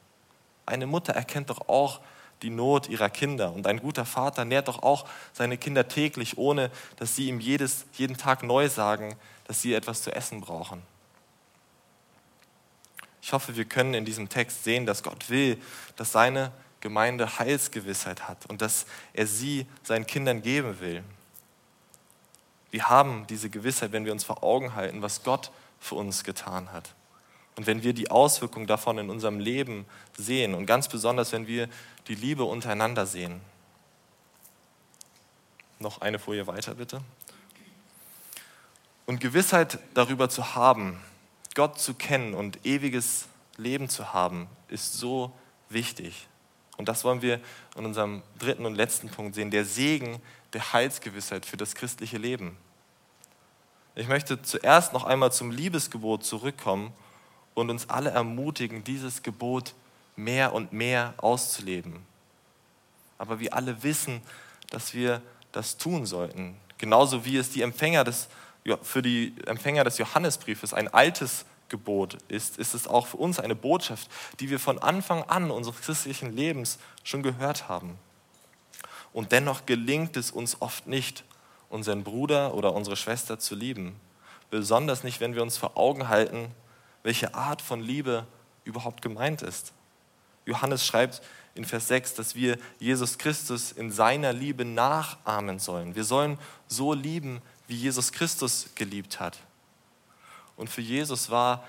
Eine 0.65 0.87
Mutter 0.87 1.13
erkennt 1.13 1.49
doch 1.49 1.69
auch 1.69 2.01
die 2.41 2.49
Not 2.49 2.89
ihrer 2.89 3.09
Kinder 3.09 3.53
und 3.53 3.65
ein 3.65 3.79
guter 3.79 4.03
Vater 4.03 4.43
nährt 4.43 4.67
doch 4.67 4.83
auch 4.83 5.07
seine 5.31 5.57
Kinder 5.57 5.87
täglich, 5.87 6.37
ohne 6.37 6.69
dass 6.97 7.15
sie 7.15 7.29
ihm 7.29 7.39
jedes, 7.39 7.85
jeden 7.93 8.17
Tag 8.17 8.43
neu 8.43 8.67
sagen, 8.67 9.15
dass 9.45 9.61
sie 9.61 9.73
etwas 9.73 10.03
zu 10.03 10.13
essen 10.13 10.41
brauchen. 10.41 10.81
Ich 13.21 13.31
hoffe, 13.31 13.55
wir 13.55 13.63
können 13.63 13.93
in 13.93 14.03
diesem 14.03 14.27
Text 14.27 14.65
sehen, 14.65 14.85
dass 14.85 15.01
Gott 15.01 15.29
will, 15.29 15.57
dass 15.95 16.11
seine 16.11 16.51
Gemeinde 16.81 17.39
Heilsgewissheit 17.39 18.27
hat 18.27 18.49
und 18.49 18.61
dass 18.61 18.85
er 19.13 19.27
sie 19.27 19.65
seinen 19.81 20.05
Kindern 20.05 20.41
geben 20.41 20.81
will. 20.81 21.05
Wir 22.69 22.89
haben 22.89 23.27
diese 23.27 23.49
Gewissheit, 23.49 23.93
wenn 23.93 24.03
wir 24.03 24.11
uns 24.11 24.25
vor 24.25 24.43
Augen 24.43 24.75
halten, 24.75 25.01
was 25.01 25.23
Gott 25.23 25.49
für 25.83 25.95
uns 25.95 26.23
getan 26.23 26.71
hat. 26.71 26.95
Und 27.55 27.67
wenn 27.67 27.83
wir 27.83 27.93
die 27.93 28.09
Auswirkungen 28.09 28.65
davon 28.65 28.97
in 28.97 29.09
unserem 29.09 29.39
Leben 29.39 29.85
sehen 30.17 30.55
und 30.55 30.65
ganz 30.65 30.87
besonders, 30.87 31.31
wenn 31.33 31.45
wir 31.45 31.69
die 32.07 32.15
Liebe 32.15 32.45
untereinander 32.45 33.05
sehen. 33.05 33.41
Noch 35.79 36.01
eine 36.01 36.19
Folie 36.19 36.47
weiter, 36.47 36.75
bitte. 36.75 37.01
Und 39.05 39.19
Gewissheit 39.19 39.77
darüber 39.93 40.29
zu 40.29 40.55
haben, 40.55 40.99
Gott 41.53 41.79
zu 41.79 41.93
kennen 41.93 42.33
und 42.33 42.65
ewiges 42.65 43.25
Leben 43.57 43.89
zu 43.89 44.13
haben, 44.13 44.47
ist 44.69 44.93
so 44.93 45.31
wichtig. 45.69 46.27
Und 46.77 46.87
das 46.87 47.03
wollen 47.03 47.21
wir 47.21 47.39
in 47.75 47.85
unserem 47.85 48.23
dritten 48.39 48.65
und 48.65 48.75
letzten 48.75 49.09
Punkt 49.09 49.35
sehen, 49.35 49.51
der 49.51 49.65
Segen 49.65 50.21
der 50.53 50.73
Heilsgewissheit 50.73 51.45
für 51.45 51.57
das 51.57 51.75
christliche 51.75 52.17
Leben. 52.17 52.57
Ich 53.95 54.07
möchte 54.07 54.41
zuerst 54.41 54.93
noch 54.93 55.03
einmal 55.03 55.31
zum 55.31 55.51
Liebesgebot 55.51 56.23
zurückkommen 56.23 56.93
und 57.53 57.69
uns 57.69 57.89
alle 57.89 58.09
ermutigen, 58.09 58.83
dieses 58.83 59.21
Gebot 59.21 59.75
mehr 60.15 60.53
und 60.53 60.73
mehr 60.73 61.13
auszuleben. 61.17 61.99
Aber 63.19 63.39
wir 63.39 63.53
alle 63.53 63.83
wissen, 63.83 64.21
dass 64.71 64.95
wir 64.95 65.21
das 65.51 65.77
tun 65.77 66.07
sollten. 66.07 66.55
Genauso 66.79 67.23
wie 67.23 67.37
es 67.37 67.51
die 67.51 67.61
Empfänger 67.61 68.03
des, 68.03 68.29
für 68.81 69.03
die 69.03 69.35
Empfänger 69.45 69.83
des 69.83 69.99
Johannesbriefes 69.99 70.73
ein 70.73 70.87
altes 70.87 71.45
Gebot 71.69 72.17
ist, 72.27 72.57
ist 72.57 72.73
es 72.73 72.87
auch 72.87 73.07
für 73.07 73.17
uns 73.17 73.39
eine 73.39 73.55
Botschaft, 73.55 74.09
die 74.39 74.49
wir 74.49 74.59
von 74.59 74.79
Anfang 74.79 75.23
an 75.23 75.51
unseres 75.51 75.81
christlichen 75.81 76.35
Lebens 76.35 76.79
schon 77.03 77.21
gehört 77.21 77.69
haben. 77.69 77.97
Und 79.13 79.31
dennoch 79.31 79.67
gelingt 79.67 80.17
es 80.17 80.31
uns 80.31 80.61
oft 80.61 80.87
nicht, 80.87 81.23
unseren 81.73 82.03
Bruder 82.03 82.53
oder 82.53 82.73
unsere 82.73 82.95
Schwester 82.95 83.39
zu 83.39 83.55
lieben. 83.55 83.99
Besonders 84.51 85.03
nicht, 85.03 85.19
wenn 85.19 85.33
wir 85.33 85.41
uns 85.41 85.57
vor 85.57 85.75
Augen 85.75 86.07
halten, 86.07 86.51
welche 87.01 87.33
Art 87.33 87.61
von 87.61 87.81
Liebe 87.81 88.27
überhaupt 88.63 89.01
gemeint 89.01 89.41
ist. 89.41 89.73
Johannes 90.45 90.85
schreibt 90.85 91.21
in 91.55 91.65
Vers 91.65 91.87
6, 91.87 92.13
dass 92.13 92.35
wir 92.35 92.59
Jesus 92.79 93.17
Christus 93.17 93.71
in 93.71 93.91
seiner 93.91 94.33
Liebe 94.33 94.65
nachahmen 94.65 95.57
sollen. 95.57 95.95
Wir 95.95 96.03
sollen 96.03 96.37
so 96.67 96.93
lieben, 96.93 97.41
wie 97.67 97.75
Jesus 97.75 98.11
Christus 98.11 98.69
geliebt 98.75 99.19
hat. 99.19 99.39
Und 100.55 100.69
für 100.69 100.81
Jesus 100.81 101.31
war 101.31 101.63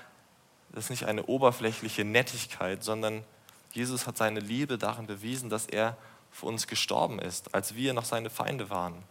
das 0.69 0.91
nicht 0.91 1.05
eine 1.05 1.25
oberflächliche 1.25 2.05
Nettigkeit, 2.05 2.83
sondern 2.83 3.23
Jesus 3.71 4.05
hat 4.05 4.17
seine 4.17 4.39
Liebe 4.39 4.77
darin 4.77 5.07
bewiesen, 5.07 5.49
dass 5.49 5.65
er 5.65 5.97
für 6.31 6.45
uns 6.45 6.67
gestorben 6.67 7.17
ist, 7.17 7.55
als 7.55 7.73
wir 7.73 7.93
noch 7.93 8.05
seine 8.05 8.29
Feinde 8.29 8.69
waren. 8.69 9.03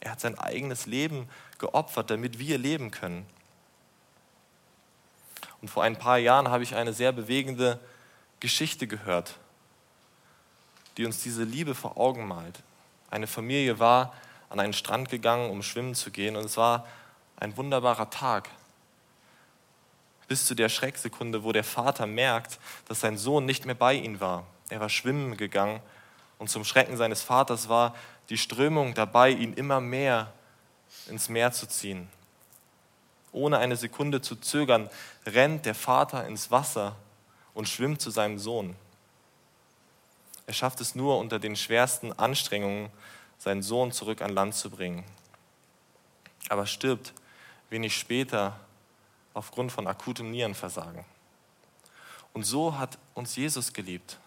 Er 0.00 0.12
hat 0.12 0.20
sein 0.20 0.38
eigenes 0.38 0.86
Leben 0.86 1.28
geopfert, 1.58 2.10
damit 2.10 2.38
wir 2.38 2.58
leben 2.58 2.90
können. 2.90 3.26
Und 5.60 5.68
vor 5.68 5.82
ein 5.82 5.98
paar 5.98 6.18
Jahren 6.18 6.48
habe 6.48 6.62
ich 6.62 6.74
eine 6.74 6.92
sehr 6.92 7.12
bewegende 7.12 7.80
Geschichte 8.40 8.86
gehört, 8.86 9.36
die 10.96 11.06
uns 11.06 11.22
diese 11.22 11.44
Liebe 11.44 11.74
vor 11.74 11.96
Augen 11.96 12.28
malt. 12.28 12.62
Eine 13.10 13.26
Familie 13.26 13.78
war 13.78 14.14
an 14.50 14.60
einen 14.60 14.72
Strand 14.72 15.08
gegangen, 15.08 15.50
um 15.50 15.62
schwimmen 15.62 15.94
zu 15.94 16.10
gehen, 16.10 16.36
und 16.36 16.44
es 16.44 16.56
war 16.56 16.86
ein 17.38 17.56
wunderbarer 17.56 18.10
Tag. 18.10 18.48
Bis 20.28 20.46
zu 20.46 20.54
der 20.54 20.68
Schrecksekunde, 20.68 21.44
wo 21.44 21.52
der 21.52 21.64
Vater 21.64 22.06
merkt, 22.06 22.58
dass 22.88 23.00
sein 23.00 23.16
Sohn 23.16 23.44
nicht 23.44 23.64
mehr 23.64 23.74
bei 23.74 23.94
ihm 23.94 24.20
war. 24.20 24.46
Er 24.68 24.80
war 24.80 24.88
schwimmen 24.88 25.36
gegangen 25.36 25.80
und 26.38 26.50
zum 26.50 26.64
Schrecken 26.64 26.96
seines 26.96 27.22
Vaters 27.22 27.68
war 27.68 27.94
die 28.28 28.38
Strömung 28.38 28.94
dabei, 28.94 29.30
ihn 29.30 29.52
immer 29.52 29.80
mehr 29.80 30.32
ins 31.06 31.28
Meer 31.28 31.52
zu 31.52 31.68
ziehen. 31.68 32.08
Ohne 33.32 33.58
eine 33.58 33.76
Sekunde 33.76 34.20
zu 34.20 34.36
zögern, 34.36 34.88
rennt 35.26 35.66
der 35.66 35.74
Vater 35.74 36.26
ins 36.26 36.50
Wasser 36.50 36.96
und 37.54 37.68
schwimmt 37.68 38.00
zu 38.00 38.10
seinem 38.10 38.38
Sohn. 38.38 38.74
Er 40.46 40.54
schafft 40.54 40.80
es 40.80 40.94
nur 40.94 41.18
unter 41.18 41.38
den 41.38 41.56
schwersten 41.56 42.12
Anstrengungen, 42.12 42.90
seinen 43.38 43.62
Sohn 43.62 43.92
zurück 43.92 44.22
an 44.22 44.30
Land 44.30 44.54
zu 44.54 44.70
bringen. 44.70 45.04
Aber 46.48 46.66
stirbt 46.66 47.12
wenig 47.68 47.96
später 47.96 48.58
aufgrund 49.34 49.72
von 49.72 49.86
akutem 49.86 50.30
Nierenversagen. 50.30 51.04
Und 52.32 52.44
so 52.44 52.78
hat 52.78 52.98
uns 53.14 53.36
Jesus 53.36 53.72
geliebt, 53.72 54.18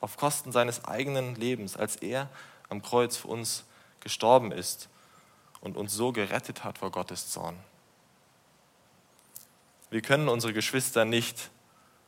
auf 0.00 0.16
Kosten 0.16 0.52
seines 0.52 0.84
eigenen 0.84 1.34
Lebens, 1.34 1.76
als 1.76 1.96
er 1.96 2.28
am 2.74 2.82
Kreuz 2.82 3.16
für 3.16 3.28
uns 3.28 3.64
gestorben 4.00 4.52
ist 4.52 4.88
und 5.60 5.76
uns 5.76 5.94
so 5.94 6.12
gerettet 6.12 6.64
hat 6.64 6.78
vor 6.78 6.90
Gottes 6.90 7.30
Zorn. 7.30 7.56
Wir 9.90 10.02
können 10.02 10.28
unsere 10.28 10.52
Geschwister 10.52 11.04
nicht 11.04 11.50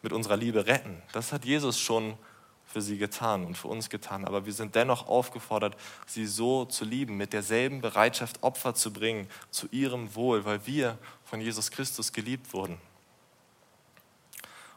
mit 0.03 0.13
unserer 0.13 0.37
Liebe 0.37 0.67
retten. 0.67 1.03
Das 1.13 1.33
hat 1.33 1.45
Jesus 1.45 1.79
schon 1.79 2.19
für 2.67 2.83
sie 2.83 2.99
getan 2.99 3.47
und 3.47 3.57
für 3.57 3.69
uns 3.69 3.89
getan. 3.91 4.25
Aber 4.25 4.45
wir 4.45 4.53
sind 4.53 4.75
dennoch 4.75 5.07
aufgefordert, 5.07 5.77
sie 6.05 6.27
so 6.27 6.65
zu 6.65 6.85
lieben, 6.85 7.17
mit 7.17 7.33
derselben 7.33 7.81
Bereitschaft 7.81 8.43
Opfer 8.43 8.75
zu 8.75 8.93
bringen, 8.93 9.29
zu 9.51 9.69
ihrem 9.71 10.17
Wohl, 10.17 10.45
weil 10.45 10.67
wir 10.67 10.99
von 11.25 11.41
Jesus 11.41 11.71
Christus 11.71 12.13
geliebt 12.13 12.53
wurden. 12.53 12.79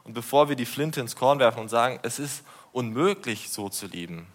Und 0.04 0.13
bevor 0.13 0.49
wir 0.49 0.56
die 0.56 0.67
Flinte 0.67 1.02
ins 1.02 1.15
Korn 1.15 1.39
werfen 1.39 1.60
und 1.60 1.69
sagen, 1.69 1.99
es 2.04 2.19
ist 2.19 2.43
unmöglich, 2.71 3.49
so 3.49 3.69
zu 3.69 3.88
lieben, 3.88 4.28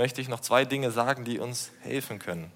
möchte 0.00 0.22
ich 0.22 0.28
noch 0.28 0.40
zwei 0.40 0.64
Dinge 0.64 0.90
sagen, 0.90 1.26
die 1.26 1.38
uns 1.38 1.70
helfen 1.82 2.18
können. 2.18 2.50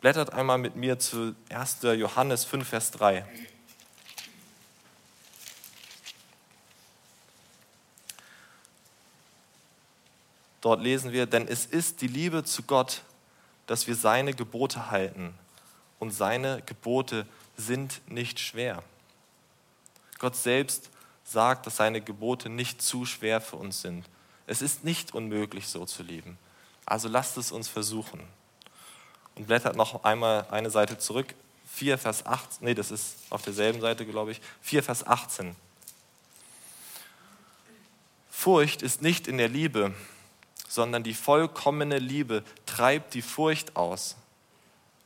Blättert 0.00 0.32
einmal 0.32 0.56
mit 0.56 0.76
mir 0.76 0.98
zu 0.98 1.36
1. 1.50 1.82
Johannes 1.82 2.46
5, 2.46 2.66
Vers 2.66 2.90
3. 2.92 3.26
Dort 10.62 10.80
lesen 10.80 11.12
wir, 11.12 11.26
denn 11.26 11.46
es 11.46 11.66
ist 11.66 12.00
die 12.00 12.06
Liebe 12.06 12.44
zu 12.44 12.62
Gott, 12.62 13.02
dass 13.66 13.86
wir 13.86 13.94
seine 13.94 14.32
Gebote 14.32 14.90
halten. 14.90 15.34
Und 15.98 16.12
seine 16.12 16.62
Gebote 16.62 17.26
sind 17.58 18.00
nicht 18.10 18.40
schwer. 18.40 18.82
Gott 20.18 20.34
selbst 20.34 20.88
sagt, 21.24 21.66
dass 21.66 21.76
seine 21.76 22.00
Gebote 22.00 22.48
nicht 22.48 22.80
zu 22.80 23.04
schwer 23.04 23.42
für 23.42 23.56
uns 23.56 23.82
sind. 23.82 24.06
Es 24.46 24.62
ist 24.62 24.82
nicht 24.82 25.12
unmöglich, 25.12 25.68
so 25.68 25.84
zu 25.84 26.02
lieben. 26.02 26.38
Also 26.86 27.08
lasst 27.08 27.36
es 27.36 27.52
uns 27.52 27.68
versuchen. 27.68 28.20
Und 29.34 29.46
blättert 29.46 29.76
noch 29.76 30.04
einmal 30.04 30.46
eine 30.50 30.70
Seite 30.70 30.98
zurück. 30.98 31.34
4 31.72 31.98
Vers 31.98 32.24
18, 32.24 32.64
nee, 32.64 32.74
das 32.74 32.90
ist 32.90 33.16
auf 33.30 33.42
derselben 33.42 33.80
Seite, 33.80 34.06
glaube 34.06 34.32
ich. 34.32 34.40
4 34.62 34.82
Vers 34.82 35.06
18. 35.06 35.56
Furcht 38.30 38.82
ist 38.82 39.02
nicht 39.02 39.26
in 39.26 39.38
der 39.38 39.48
Liebe, 39.48 39.94
sondern 40.68 41.02
die 41.02 41.14
vollkommene 41.14 41.98
Liebe 41.98 42.44
treibt 42.66 43.14
die 43.14 43.22
Furcht 43.22 43.74
aus. 43.76 44.16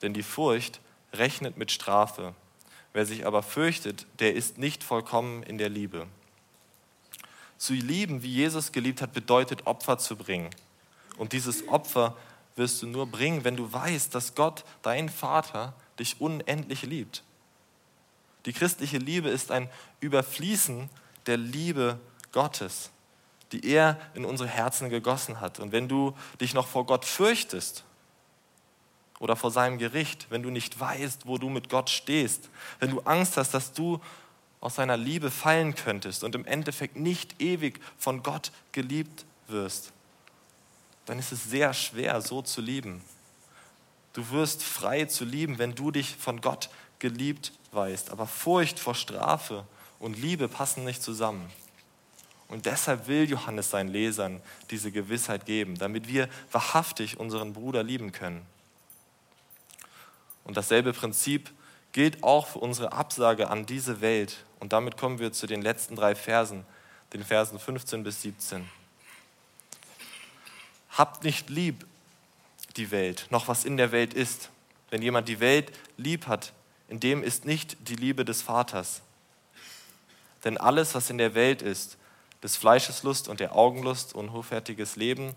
Denn 0.02 0.12
die 0.12 0.22
Furcht 0.22 0.80
rechnet 1.12 1.56
mit 1.56 1.70
Strafe. 1.70 2.34
Wer 2.92 3.06
sich 3.06 3.26
aber 3.26 3.42
fürchtet, 3.42 4.06
der 4.18 4.34
ist 4.34 4.58
nicht 4.58 4.82
vollkommen 4.82 5.42
in 5.42 5.58
der 5.58 5.68
Liebe. 5.68 6.06
Zu 7.56 7.74
lieben, 7.74 8.22
wie 8.22 8.32
Jesus 8.32 8.72
geliebt 8.72 9.02
hat, 9.02 9.12
bedeutet 9.12 9.66
Opfer 9.66 9.98
zu 9.98 10.16
bringen. 10.16 10.50
Und 11.18 11.32
dieses 11.32 11.68
Opfer 11.68 12.16
wirst 12.56 12.82
du 12.82 12.86
nur 12.86 13.06
bringen, 13.06 13.44
wenn 13.44 13.56
du 13.56 13.72
weißt, 13.72 14.14
dass 14.14 14.34
Gott, 14.34 14.64
dein 14.82 15.08
Vater, 15.08 15.74
dich 15.98 16.20
unendlich 16.20 16.82
liebt. 16.82 17.22
Die 18.46 18.52
christliche 18.52 18.98
Liebe 18.98 19.28
ist 19.28 19.50
ein 19.50 19.68
Überfließen 20.00 20.88
der 21.26 21.36
Liebe 21.36 21.98
Gottes 22.32 22.90
die 23.52 23.66
er 23.70 23.98
in 24.14 24.24
unsere 24.24 24.48
Herzen 24.48 24.90
gegossen 24.90 25.40
hat. 25.40 25.60
Und 25.60 25.72
wenn 25.72 25.88
du 25.88 26.14
dich 26.40 26.54
noch 26.54 26.66
vor 26.66 26.86
Gott 26.86 27.04
fürchtest 27.04 27.84
oder 29.20 29.36
vor 29.36 29.50
seinem 29.50 29.78
Gericht, 29.78 30.26
wenn 30.30 30.42
du 30.42 30.50
nicht 30.50 30.78
weißt, 30.78 31.26
wo 31.26 31.38
du 31.38 31.48
mit 31.48 31.68
Gott 31.68 31.90
stehst, 31.90 32.50
wenn 32.78 32.90
du 32.90 33.00
Angst 33.00 33.36
hast, 33.36 33.54
dass 33.54 33.72
du 33.72 34.00
aus 34.60 34.74
seiner 34.74 34.96
Liebe 34.96 35.30
fallen 35.30 35.74
könntest 35.74 36.24
und 36.24 36.34
im 36.34 36.44
Endeffekt 36.44 36.96
nicht 36.96 37.40
ewig 37.40 37.80
von 37.96 38.22
Gott 38.22 38.50
geliebt 38.72 39.24
wirst, 39.46 39.92
dann 41.08 41.18
ist 41.18 41.32
es 41.32 41.44
sehr 41.44 41.72
schwer, 41.72 42.20
so 42.20 42.42
zu 42.42 42.60
lieben. 42.60 43.02
Du 44.12 44.30
wirst 44.30 44.62
frei 44.62 45.06
zu 45.06 45.24
lieben, 45.24 45.58
wenn 45.58 45.74
du 45.74 45.90
dich 45.90 46.16
von 46.16 46.40
Gott 46.40 46.68
geliebt 46.98 47.52
weißt. 47.72 48.10
Aber 48.10 48.26
Furcht 48.26 48.78
vor 48.78 48.94
Strafe 48.94 49.64
und 49.98 50.18
Liebe 50.18 50.48
passen 50.48 50.84
nicht 50.84 51.02
zusammen. 51.02 51.48
Und 52.48 52.66
deshalb 52.66 53.06
will 53.06 53.28
Johannes 53.28 53.70
seinen 53.70 53.88
Lesern 53.88 54.42
diese 54.70 54.90
Gewissheit 54.90 55.46
geben, 55.46 55.76
damit 55.78 56.08
wir 56.08 56.28
wahrhaftig 56.50 57.18
unseren 57.18 57.52
Bruder 57.52 57.82
lieben 57.82 58.12
können. 58.12 58.44
Und 60.44 60.56
dasselbe 60.56 60.92
Prinzip 60.92 61.50
gilt 61.92 62.22
auch 62.22 62.48
für 62.48 62.58
unsere 62.58 62.92
Absage 62.92 63.48
an 63.48 63.66
diese 63.66 64.00
Welt. 64.00 64.44
Und 64.60 64.72
damit 64.72 64.96
kommen 64.96 65.18
wir 65.18 65.32
zu 65.32 65.46
den 65.46 65.62
letzten 65.62 65.96
drei 65.96 66.14
Versen, 66.14 66.64
den 67.12 67.24
Versen 67.24 67.58
15 67.58 68.02
bis 68.02 68.22
17. 68.22 68.77
Habt 70.98 71.22
nicht 71.22 71.48
lieb 71.48 71.86
die 72.76 72.90
Welt, 72.90 73.28
noch 73.30 73.46
was 73.46 73.64
in 73.64 73.76
der 73.76 73.92
Welt 73.92 74.14
ist. 74.14 74.50
Wenn 74.90 75.00
jemand 75.00 75.28
die 75.28 75.38
Welt 75.38 75.70
lieb 75.96 76.26
hat, 76.26 76.52
in 76.88 76.98
dem 76.98 77.22
ist 77.22 77.44
nicht 77.44 77.76
die 77.88 77.94
Liebe 77.94 78.24
des 78.24 78.42
Vaters. 78.42 79.02
Denn 80.42 80.58
alles, 80.58 80.96
was 80.96 81.08
in 81.08 81.18
der 81.18 81.36
Welt 81.36 81.62
ist, 81.62 81.98
des 82.42 82.56
Fleisches 82.56 83.04
Lust 83.04 83.28
und 83.28 83.38
der 83.38 83.54
Augenlust, 83.54 84.12
unhochfertiges 84.12 84.96
Leben 84.96 85.36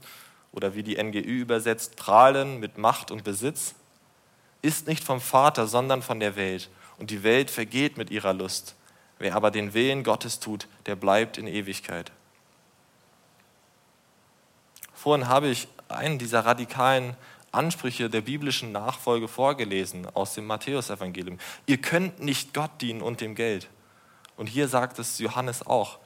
oder 0.51 0.73
wie 0.73 0.81
die 0.81 1.01
NGÜ 1.01 1.19
übersetzt, 1.19 1.95
prahlen 1.95 2.59
mit 2.59 2.79
Macht 2.79 3.11
und 3.11 3.23
Besitz, 3.23 3.75
ist 4.63 4.87
nicht 4.87 5.03
vom 5.03 5.21
Vater, 5.21 5.67
sondern 5.67 6.01
von 6.01 6.19
der 6.19 6.35
Welt. 6.35 6.71
Und 6.97 7.11
die 7.11 7.21
Welt 7.21 7.51
vergeht 7.51 7.97
mit 7.97 8.09
ihrer 8.09 8.33
Lust. 8.33 8.75
Wer 9.19 9.35
aber 9.35 9.51
den 9.51 9.75
Willen 9.75 10.03
Gottes 10.03 10.39
tut, 10.39 10.67
der 10.87 10.95
bleibt 10.95 11.37
in 11.37 11.45
Ewigkeit. 11.45 12.11
Vorhin 15.01 15.27
habe 15.27 15.47
ich 15.47 15.67
einen 15.87 16.19
dieser 16.19 16.45
radikalen 16.45 17.15
Ansprüche 17.51 18.07
der 18.07 18.21
biblischen 18.21 18.71
Nachfolge 18.71 19.27
vorgelesen 19.27 20.05
aus 20.13 20.35
dem 20.35 20.45
Matthäusevangelium. 20.45 21.39
Ihr 21.65 21.79
könnt 21.79 22.19
nicht 22.21 22.53
Gott 22.53 22.69
dienen 22.81 23.01
und 23.01 23.19
dem 23.19 23.33
Geld. 23.33 23.67
Und 24.37 24.45
hier 24.45 24.67
sagt 24.67 24.99
es 24.99 25.17
Johannes 25.17 25.65
auch. 25.65 25.97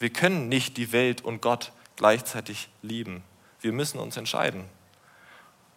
Wir 0.00 0.10
können 0.10 0.48
nicht 0.48 0.78
die 0.78 0.90
Welt 0.90 1.20
und 1.20 1.42
Gott 1.42 1.70
gleichzeitig 1.94 2.68
lieben. 2.82 3.22
Wir 3.60 3.70
müssen 3.70 4.00
uns 4.00 4.16
entscheiden. 4.16 4.64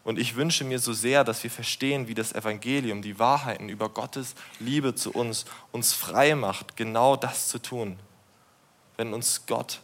Und 0.03 0.17
ich 0.17 0.35
wünsche 0.35 0.63
mir 0.63 0.79
so 0.79 0.93
sehr, 0.93 1.23
dass 1.23 1.43
wir 1.43 1.51
verstehen, 1.51 2.07
wie 2.07 2.15
das 2.15 2.33
Evangelium, 2.33 3.03
die 3.03 3.19
Wahrheiten 3.19 3.69
über 3.69 3.89
Gottes 3.89 4.33
Liebe 4.59 4.95
zu 4.95 5.11
uns, 5.11 5.45
uns 5.71 5.93
frei 5.93 6.33
macht, 6.33 6.75
genau 6.75 7.17
das 7.17 7.49
zu 7.49 7.59
tun. 7.59 7.99
Wenn 8.95 9.13
uns 9.13 9.45
Gott 9.45 9.81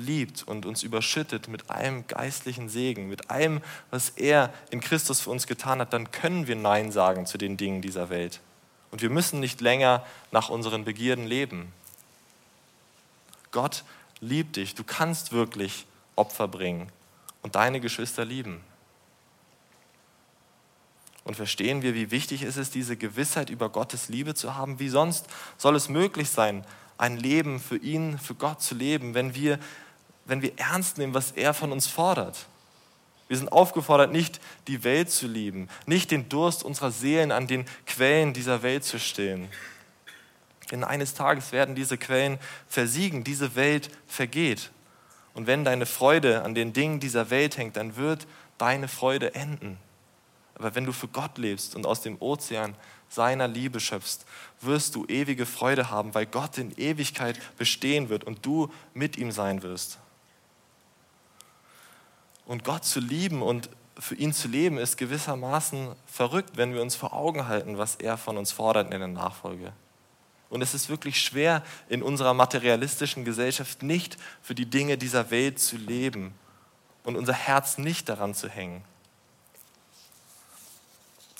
liebt 0.00 0.42
und 0.42 0.66
uns 0.66 0.82
überschüttet 0.82 1.48
mit 1.48 1.70
allem 1.70 2.06
geistlichen 2.06 2.68
Segen, 2.68 3.08
mit 3.08 3.30
allem, 3.30 3.60
was 3.90 4.10
er 4.10 4.52
in 4.70 4.80
Christus 4.80 5.20
für 5.20 5.30
uns 5.30 5.46
getan 5.46 5.80
hat, 5.80 5.92
dann 5.92 6.10
können 6.10 6.46
wir 6.46 6.56
Nein 6.56 6.90
sagen 6.90 7.26
zu 7.26 7.38
den 7.38 7.56
Dingen 7.56 7.82
dieser 7.82 8.10
Welt. 8.10 8.40
Und 8.90 9.02
wir 9.02 9.10
müssen 9.10 9.40
nicht 9.40 9.60
länger 9.60 10.04
nach 10.32 10.48
unseren 10.48 10.84
Begierden 10.84 11.26
leben. 11.26 11.72
Gott 13.52 13.84
liebt 14.20 14.56
dich. 14.56 14.74
Du 14.74 14.84
kannst 14.84 15.32
wirklich 15.32 15.86
Opfer 16.16 16.48
bringen 16.48 16.90
und 17.42 17.54
deine 17.54 17.80
Geschwister 17.80 18.24
lieben. 18.24 18.60
Und 21.24 21.36
verstehen 21.36 21.82
wir, 21.82 21.94
wie 21.94 22.10
wichtig 22.10 22.42
es 22.42 22.56
ist, 22.56 22.74
diese 22.74 22.96
Gewissheit 22.96 23.50
über 23.50 23.68
Gottes 23.68 24.08
Liebe 24.08 24.34
zu 24.34 24.56
haben? 24.56 24.78
Wie 24.78 24.88
sonst 24.88 25.26
soll 25.58 25.76
es 25.76 25.88
möglich 25.88 26.30
sein, 26.30 26.64
ein 26.98 27.16
Leben 27.16 27.60
für 27.60 27.76
ihn, 27.76 28.18
für 28.18 28.34
Gott 28.34 28.62
zu 28.62 28.74
leben, 28.74 29.14
wenn 29.14 29.34
wir, 29.34 29.58
wenn 30.30 30.42
wir 30.42 30.58
ernst 30.58 30.96
nehmen, 30.98 31.12
was 31.12 31.32
er 31.32 31.52
von 31.54 31.72
uns 31.72 31.86
fordert? 31.86 32.46
Wir 33.28 33.36
sind 33.36 33.52
aufgefordert, 33.52 34.12
nicht 34.12 34.40
die 34.66 34.82
Welt 34.82 35.10
zu 35.10 35.26
lieben, 35.26 35.68
nicht 35.86 36.10
den 36.10 36.28
Durst 36.28 36.64
unserer 36.64 36.90
Seelen 36.90 37.30
an 37.30 37.46
den 37.46 37.64
Quellen 37.86 38.32
dieser 38.32 38.62
Welt 38.62 38.84
zu 38.84 38.98
stillen, 38.98 39.48
denn 40.70 40.84
eines 40.84 41.14
Tages 41.14 41.52
werden 41.52 41.74
diese 41.74 41.98
Quellen 41.98 42.38
versiegen, 42.68 43.24
diese 43.24 43.54
Welt 43.56 43.88
vergeht. 44.06 44.70
Und 45.34 45.46
wenn 45.46 45.64
deine 45.64 45.86
Freude 45.86 46.42
an 46.42 46.54
den 46.54 46.72
Dingen 46.72 47.00
dieser 47.00 47.30
Welt 47.30 47.56
hängt, 47.56 47.76
dann 47.76 47.96
wird 47.96 48.26
deine 48.58 48.88
Freude 48.88 49.34
enden. 49.34 49.78
Aber 50.54 50.74
wenn 50.74 50.84
du 50.84 50.92
für 50.92 51.08
Gott 51.08 51.38
lebst 51.38 51.74
und 51.74 51.86
aus 51.86 52.02
dem 52.02 52.20
Ozean 52.20 52.74
seiner 53.08 53.48
Liebe 53.48 53.80
schöpfst, 53.80 54.26
wirst 54.60 54.94
du 54.94 55.06
ewige 55.06 55.46
Freude 55.46 55.90
haben, 55.90 56.14
weil 56.14 56.26
Gott 56.26 56.58
in 56.58 56.76
Ewigkeit 56.76 57.40
bestehen 57.56 58.08
wird 58.08 58.24
und 58.24 58.44
du 58.44 58.72
mit 58.92 59.16
ihm 59.16 59.32
sein 59.32 59.62
wirst. 59.62 59.99
Und 62.50 62.64
Gott 62.64 62.84
zu 62.84 62.98
lieben 62.98 63.42
und 63.42 63.70
für 63.96 64.16
ihn 64.16 64.32
zu 64.32 64.48
leben, 64.48 64.76
ist 64.76 64.96
gewissermaßen 64.96 65.94
verrückt, 66.04 66.56
wenn 66.56 66.74
wir 66.74 66.82
uns 66.82 66.96
vor 66.96 67.12
Augen 67.12 67.46
halten, 67.46 67.78
was 67.78 67.94
er 67.94 68.16
von 68.16 68.36
uns 68.36 68.50
fordert 68.50 68.92
in 68.92 68.98
der 68.98 69.06
Nachfolge. 69.06 69.72
Und 70.48 70.60
es 70.60 70.74
ist 70.74 70.88
wirklich 70.88 71.20
schwer, 71.20 71.62
in 71.88 72.02
unserer 72.02 72.34
materialistischen 72.34 73.24
Gesellschaft 73.24 73.84
nicht 73.84 74.16
für 74.42 74.56
die 74.56 74.66
Dinge 74.66 74.98
dieser 74.98 75.30
Welt 75.30 75.60
zu 75.60 75.76
leben 75.76 76.34
und 77.04 77.14
unser 77.14 77.34
Herz 77.34 77.78
nicht 77.78 78.08
daran 78.08 78.34
zu 78.34 78.48
hängen. 78.48 78.82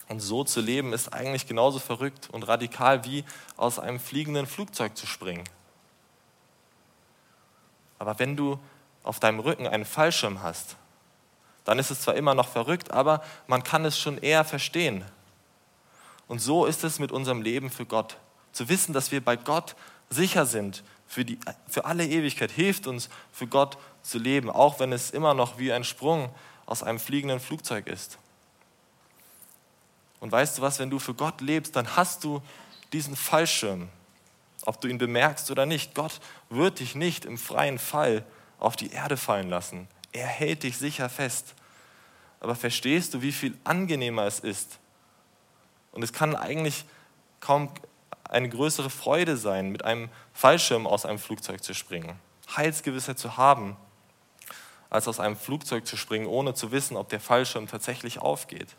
Und 0.07 0.21
so 0.21 0.45
zu 0.45 0.61
leben 0.61 0.93
ist 0.93 1.13
eigentlich 1.13 1.49
genauso 1.49 1.81
verrückt 1.81 2.31
und 2.31 2.47
radikal 2.47 3.05
wie 3.05 3.25
aus 3.57 3.81
einem 3.81 3.99
fliegenden 3.99 4.47
Flugzeug 4.47 4.97
zu 4.97 5.09
springen. 5.09 5.43
Aber 7.99 8.21
wenn 8.21 8.37
du 8.37 8.61
auf 9.03 9.19
deinem 9.19 9.41
Rücken 9.41 9.67
einen 9.67 9.85
Fallschirm 9.85 10.45
hast, 10.45 10.77
dann 11.65 11.79
ist 11.79 11.91
es 11.91 12.01
zwar 12.01 12.15
immer 12.15 12.35
noch 12.35 12.49
verrückt, 12.49 12.91
aber 12.91 13.23
man 13.47 13.63
kann 13.63 13.85
es 13.85 13.99
schon 13.99 14.19
eher 14.19 14.45
verstehen. 14.45 15.05
Und 16.27 16.41
so 16.41 16.67
ist 16.67 16.85
es 16.85 16.99
mit 16.99 17.13
unserem 17.13 17.43
Leben 17.43 17.71
für 17.71 17.87
Gott. 17.87 18.17
Zu 18.53 18.69
wissen, 18.69 18.93
dass 18.93 19.13
wir 19.13 19.25
bei 19.25 19.37
Gott 19.37 19.77
sicher 20.09 20.47
sind 20.47 20.83
für, 21.07 21.25
die, 21.25 21.39
für 21.69 21.85
alle 21.85 22.07
Ewigkeit, 22.07 22.53
hilft 22.53 22.87
uns, 22.87 23.09
für 23.33 23.47
Gott 23.47 23.79
zu 24.03 24.19
leben, 24.19 24.49
auch 24.49 24.79
wenn 24.79 24.93
es 24.93 25.11
immer 25.11 25.35
noch 25.35 25.59
wie 25.59 25.73
ein 25.73 25.85
Sprung 25.85 26.33
aus 26.67 26.83
einem 26.83 27.01
fliegenden 27.01 27.41
Flugzeug 27.41 27.89
ist. 27.89 28.17
Und 30.21 30.31
weißt 30.31 30.59
du 30.59 30.63
was, 30.63 30.79
wenn 30.79 30.91
du 30.91 30.99
für 30.99 31.15
Gott 31.15 31.41
lebst, 31.41 31.75
dann 31.75 31.97
hast 31.97 32.23
du 32.23 32.41
diesen 32.93 33.17
Fallschirm, 33.17 33.89
ob 34.67 34.81
du 34.81 34.87
ihn 34.87 34.99
bemerkst 34.99 35.51
oder 35.51 35.67
nicht. 35.67 35.95
Gott 35.95 36.21
wird 36.49 36.79
dich 36.79 36.95
nicht 36.95 37.25
im 37.25 37.39
freien 37.39 37.79
Fall 37.79 38.25
auf 38.61 38.77
die 38.77 38.93
Erde 38.93 39.17
fallen 39.17 39.49
lassen. 39.49 39.89
Er 40.13 40.27
hält 40.27 40.63
dich 40.63 40.77
sicher 40.79 41.09
fest. 41.09 41.55
Aber 42.41 42.55
verstehst 42.55 43.15
du, 43.15 43.23
wie 43.23 43.33
viel 43.33 43.57
angenehmer 43.65 44.25
es 44.25 44.41
ist? 44.41 44.79
Und 45.93 46.03
es 46.03 46.13
kann 46.13 46.35
eigentlich 46.35 46.85
kaum 47.41 47.71
eine 48.25 48.49
größere 48.49 48.91
Freude 48.91 49.37
sein, 49.37 49.71
mit 49.71 49.85
einem 49.85 50.09
Fallschirm 50.33 50.87
aus 50.87 51.05
einem 51.05 51.19
Flugzeug 51.19 51.63
zu 51.63 51.75
springen, 51.75 52.19
Heilsgewissheit 52.57 53.19
zu 53.19 53.37
haben, 53.37 53.77
als 54.89 55.09
aus 55.09 55.21
einem 55.21 55.37
Flugzeug 55.37 55.87
zu 55.87 55.97
springen, 55.97 56.27
ohne 56.27 56.55
zu 56.55 56.73
wissen, 56.73 56.97
ob 56.97 57.09
der 57.09 57.21
Fallschirm 57.21 57.67
tatsächlich 57.67 58.21
aufgeht. 58.21 58.77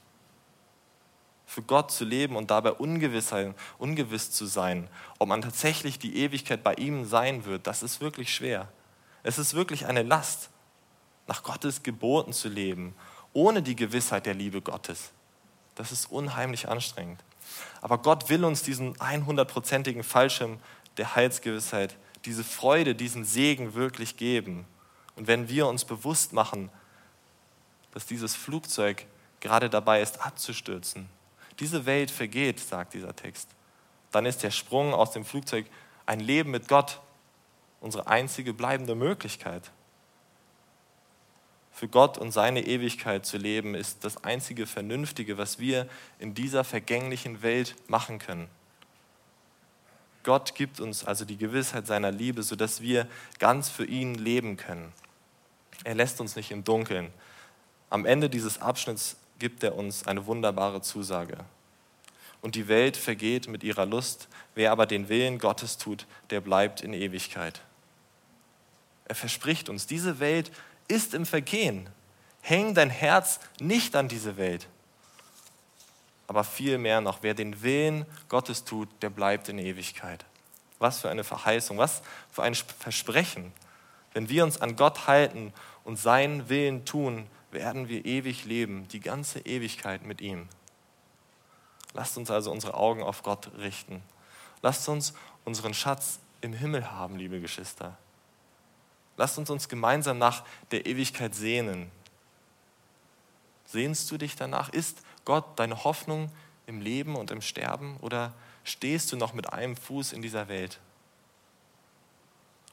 Für 1.45 1.61
Gott 1.61 1.91
zu 1.91 2.05
leben 2.05 2.37
und 2.37 2.49
dabei 2.49 2.71
ungewiss, 2.71 3.33
ungewiss 3.77 4.31
zu 4.31 4.45
sein, 4.45 4.87
ob 5.19 5.27
man 5.27 5.41
tatsächlich 5.41 5.99
die 5.99 6.17
Ewigkeit 6.17 6.63
bei 6.63 6.75
ihm 6.75 7.05
sein 7.05 7.43
wird, 7.43 7.67
das 7.67 7.83
ist 7.83 7.99
wirklich 7.99 8.33
schwer. 8.33 8.69
Es 9.23 9.37
ist 9.37 9.53
wirklich 9.53 9.85
eine 9.85 10.03
Last, 10.03 10.49
nach 11.27 11.43
Gottes 11.43 11.83
Geboten 11.83 12.33
zu 12.33 12.49
leben, 12.49 12.95
ohne 13.33 13.61
die 13.61 13.75
Gewissheit 13.75 14.25
der 14.25 14.33
Liebe 14.33 14.61
Gottes. 14.61 15.11
Das 15.75 15.91
ist 15.91 16.11
unheimlich 16.11 16.67
anstrengend. 16.67 17.23
Aber 17.81 17.97
Gott 17.97 18.29
will 18.29 18.45
uns 18.45 18.63
diesen 18.63 18.95
100%igen 18.95 20.03
Fallschirm 20.03 20.59
der 20.97 21.15
Heilsgewissheit, 21.15 21.95
diese 22.25 22.43
Freude, 22.43 22.95
diesen 22.95 23.25
Segen 23.25 23.73
wirklich 23.73 24.17
geben. 24.17 24.65
Und 25.15 25.27
wenn 25.27 25.49
wir 25.49 25.67
uns 25.67 25.85
bewusst 25.85 26.33
machen, 26.33 26.69
dass 27.91 28.05
dieses 28.05 28.35
Flugzeug 28.35 29.05
gerade 29.39 29.69
dabei 29.69 30.01
ist 30.01 30.25
abzustürzen, 30.25 31.09
diese 31.59 31.85
Welt 31.85 32.11
vergeht, 32.11 32.59
sagt 32.59 32.93
dieser 32.93 33.15
Text, 33.15 33.49
dann 34.11 34.25
ist 34.25 34.43
der 34.43 34.51
Sprung 34.51 34.93
aus 34.93 35.11
dem 35.11 35.25
Flugzeug 35.25 35.65
ein 36.05 36.19
Leben 36.19 36.51
mit 36.51 36.67
Gott 36.67 36.99
unsere 37.79 38.07
einzige 38.07 38.53
bleibende 38.53 38.95
Möglichkeit. 38.95 39.71
Für 41.71 41.87
Gott 41.87 42.17
und 42.17 42.31
seine 42.31 42.65
Ewigkeit 42.65 43.25
zu 43.25 43.37
leben, 43.37 43.75
ist 43.75 44.03
das 44.03 44.23
einzige 44.23 44.67
Vernünftige, 44.67 45.37
was 45.37 45.57
wir 45.57 45.87
in 46.19 46.33
dieser 46.33 46.63
vergänglichen 46.63 47.41
Welt 47.41 47.75
machen 47.87 48.19
können. 48.19 48.47
Gott 50.23 50.53
gibt 50.53 50.79
uns 50.79 51.03
also 51.03 51.25
die 51.25 51.37
Gewissheit 51.37 51.87
seiner 51.87 52.11
Liebe, 52.11 52.43
sodass 52.43 52.81
wir 52.81 53.07
ganz 53.39 53.69
für 53.69 53.85
ihn 53.85 54.15
leben 54.15 54.57
können. 54.57 54.91
Er 55.83 55.95
lässt 55.95 56.21
uns 56.21 56.35
nicht 56.35 56.51
im 56.51 56.63
Dunkeln. 56.63 57.11
Am 57.89 58.05
Ende 58.05 58.29
dieses 58.29 58.61
Abschnitts 58.61 59.17
gibt 59.39 59.63
er 59.63 59.75
uns 59.75 60.05
eine 60.05 60.27
wunderbare 60.27 60.81
Zusage. 60.81 61.37
Und 62.41 62.55
die 62.55 62.67
Welt 62.67 62.97
vergeht 62.97 63.47
mit 63.47 63.63
ihrer 63.63 63.85
Lust, 63.85 64.27
wer 64.55 64.71
aber 64.71 64.85
den 64.85 65.09
Willen 65.09 65.39
Gottes 65.39 65.77
tut, 65.77 66.05
der 66.29 66.41
bleibt 66.41 66.81
in 66.81 66.93
Ewigkeit. 66.93 67.61
Er 69.05 69.15
verspricht 69.15 69.69
uns, 69.69 69.87
diese 69.87 70.19
Welt 70.19 70.51
ist 70.91 71.13
im 71.13 71.25
Vergehen. 71.25 71.89
Häng 72.41 72.73
dein 72.75 72.89
Herz 72.89 73.39
nicht 73.59 73.95
an 73.95 74.07
diese 74.07 74.37
Welt. 74.37 74.67
Aber 76.27 76.43
vielmehr 76.43 77.01
noch, 77.01 77.23
wer 77.23 77.33
den 77.33 77.61
Willen 77.61 78.05
Gottes 78.29 78.63
tut, 78.63 78.89
der 79.01 79.09
bleibt 79.09 79.49
in 79.49 79.57
Ewigkeit. 79.57 80.25
Was 80.79 81.01
für 81.01 81.09
eine 81.09 81.23
Verheißung, 81.23 81.77
was 81.77 82.01
für 82.31 82.43
ein 82.43 82.55
Versprechen. 82.55 83.51
Wenn 84.13 84.29
wir 84.29 84.43
uns 84.43 84.59
an 84.59 84.75
Gott 84.75 85.07
halten 85.07 85.53
und 85.83 85.97
seinen 85.97 86.49
Willen 86.49 86.85
tun, 86.85 87.27
werden 87.51 87.89
wir 87.89 88.05
ewig 88.05 88.45
leben, 88.45 88.87
die 88.89 88.99
ganze 88.99 89.39
Ewigkeit 89.39 90.05
mit 90.05 90.21
ihm. 90.21 90.47
Lasst 91.93 92.17
uns 92.17 92.31
also 92.31 92.51
unsere 92.51 92.73
Augen 92.73 93.03
auf 93.03 93.23
Gott 93.23 93.51
richten. 93.57 94.01
Lasst 94.61 94.87
uns 94.87 95.13
unseren 95.43 95.73
Schatz 95.73 96.19
im 96.39 96.53
Himmel 96.53 96.91
haben, 96.91 97.17
liebe 97.17 97.41
Geschwister. 97.41 97.97
Lasst 99.17 99.37
uns 99.37 99.49
uns 99.49 99.69
gemeinsam 99.69 100.17
nach 100.17 100.43
der 100.71 100.85
Ewigkeit 100.85 101.35
sehnen. 101.35 101.91
Sehnst 103.65 104.09
du 104.11 104.17
dich 104.17 104.35
danach? 104.35 104.69
Ist 104.69 105.01
Gott 105.25 105.45
deine 105.57 105.83
Hoffnung 105.83 106.31
im 106.65 106.81
Leben 106.81 107.15
und 107.15 107.31
im 107.31 107.41
Sterben 107.41 107.97
oder 108.01 108.33
stehst 108.63 109.11
du 109.11 109.17
noch 109.17 109.33
mit 109.33 109.51
einem 109.53 109.75
Fuß 109.75 110.13
in 110.13 110.21
dieser 110.21 110.47
Welt? 110.47 110.79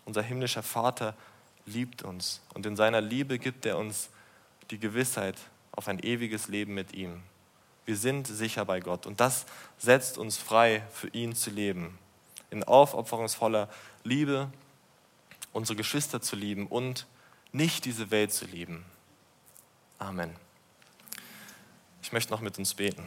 Unser 0.04 0.22
himmlischer 0.22 0.62
Vater 0.62 1.14
liebt 1.66 2.02
uns 2.02 2.40
und 2.54 2.66
in 2.66 2.76
seiner 2.76 3.00
Liebe 3.00 3.38
gibt 3.38 3.66
er 3.66 3.78
uns 3.78 4.08
die 4.70 4.78
Gewissheit 4.78 5.36
auf 5.72 5.86
ein 5.88 5.98
ewiges 6.00 6.48
Leben 6.48 6.74
mit 6.74 6.94
ihm. 6.94 7.22
Wir 7.84 7.96
sind 7.96 8.26
sicher 8.26 8.64
bei 8.64 8.80
Gott 8.80 9.06
und 9.06 9.20
das 9.20 9.46
setzt 9.78 10.18
uns 10.18 10.36
frei, 10.36 10.82
für 10.92 11.08
ihn 11.08 11.34
zu 11.34 11.50
leben. 11.50 11.98
In 12.50 12.64
aufopferungsvoller 12.64 13.68
Liebe 14.04 14.50
unsere 15.52 15.76
Geschwister 15.76 16.20
zu 16.20 16.36
lieben 16.36 16.66
und 16.66 17.06
nicht 17.52 17.84
diese 17.84 18.10
Welt 18.10 18.32
zu 18.32 18.44
lieben. 18.44 18.84
Amen. 19.98 20.34
Ich 22.02 22.12
möchte 22.12 22.32
noch 22.32 22.40
mit 22.40 22.58
uns 22.58 22.74
beten. 22.74 23.06